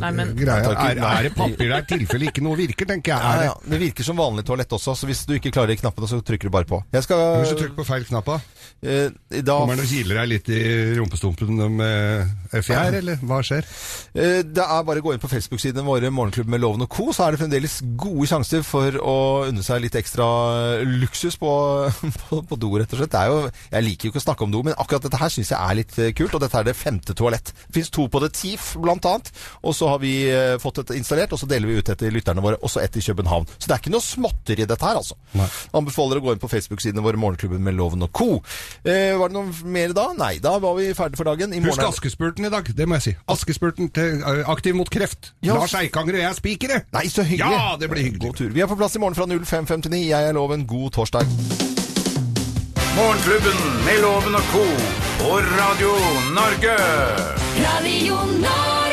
[0.00, 0.72] Nei, men- greia.
[0.76, 3.20] Er, er det papir der i tilfelle ikke noe virker, tenker jeg.
[3.20, 3.46] ja, Er det?
[3.50, 3.54] ja.
[3.70, 6.48] Det virker som vanlig toalett også, så hvis du ikke klarer de knappene, så trykker
[6.50, 6.82] du bare på.
[6.92, 8.40] Jeg skal Hvis du trykker på feil knapp, da?
[8.82, 9.10] eh,
[9.42, 10.60] da, Kommer den og kiler deg litt i
[10.98, 13.64] rumpestumpen med fjær, eller hva skjer?
[14.14, 17.12] Eh, Det er bare å gå inn på Facebook-sidene våre, Morgenklubben med Loven og Co.,
[17.16, 19.14] så er det fremdeles gode sjanser for å
[19.48, 20.26] unne seg litt ekstra
[20.84, 21.50] luksus på,
[22.26, 23.12] på, på do, rett og slett.
[23.14, 23.38] Det er jo,
[23.72, 25.78] jeg liker jo ikke å snakke om do, men akkurat dette her syns jeg er
[25.80, 27.52] litt eh, kult, og dette er det femte toalett.
[27.66, 29.30] Det fins to på The Thief, blant annet,
[29.62, 32.12] og så har vi eh, fått et installert, og så deler vi ut et til
[32.12, 33.48] lytterne våre, også et i København.
[33.56, 35.16] Så det er ikke noe småtteri dette her, altså.
[35.76, 38.28] Anbefaler å gå inn på Facebook-sidene våre, Morgenklubben med Loven og Co.
[38.84, 40.10] Eh, var det noe mer da?
[40.18, 41.54] Nei, da var vi ferdige for dagen.
[41.56, 43.16] I Husk er- Askespurten i dag, det må jeg si.
[43.32, 45.32] Askespurten til Aktiv mot kreft.
[45.44, 45.56] Ja.
[45.56, 46.80] Lars Eikanger og jeg er spikere!
[46.94, 47.52] Nei, Nei, så hyggelig!
[47.52, 48.20] Ja, det blir hyggelig.
[48.20, 48.50] God tur.
[48.50, 49.96] Vi er på plass i morgen fra 05.59.
[49.96, 50.66] Jeg er Loven.
[50.66, 51.22] God torsdag.
[52.96, 54.64] Morgenklubben med Loven og co.
[55.22, 55.92] på Radio
[56.34, 56.74] Norge.
[57.62, 58.85] Radio Norge.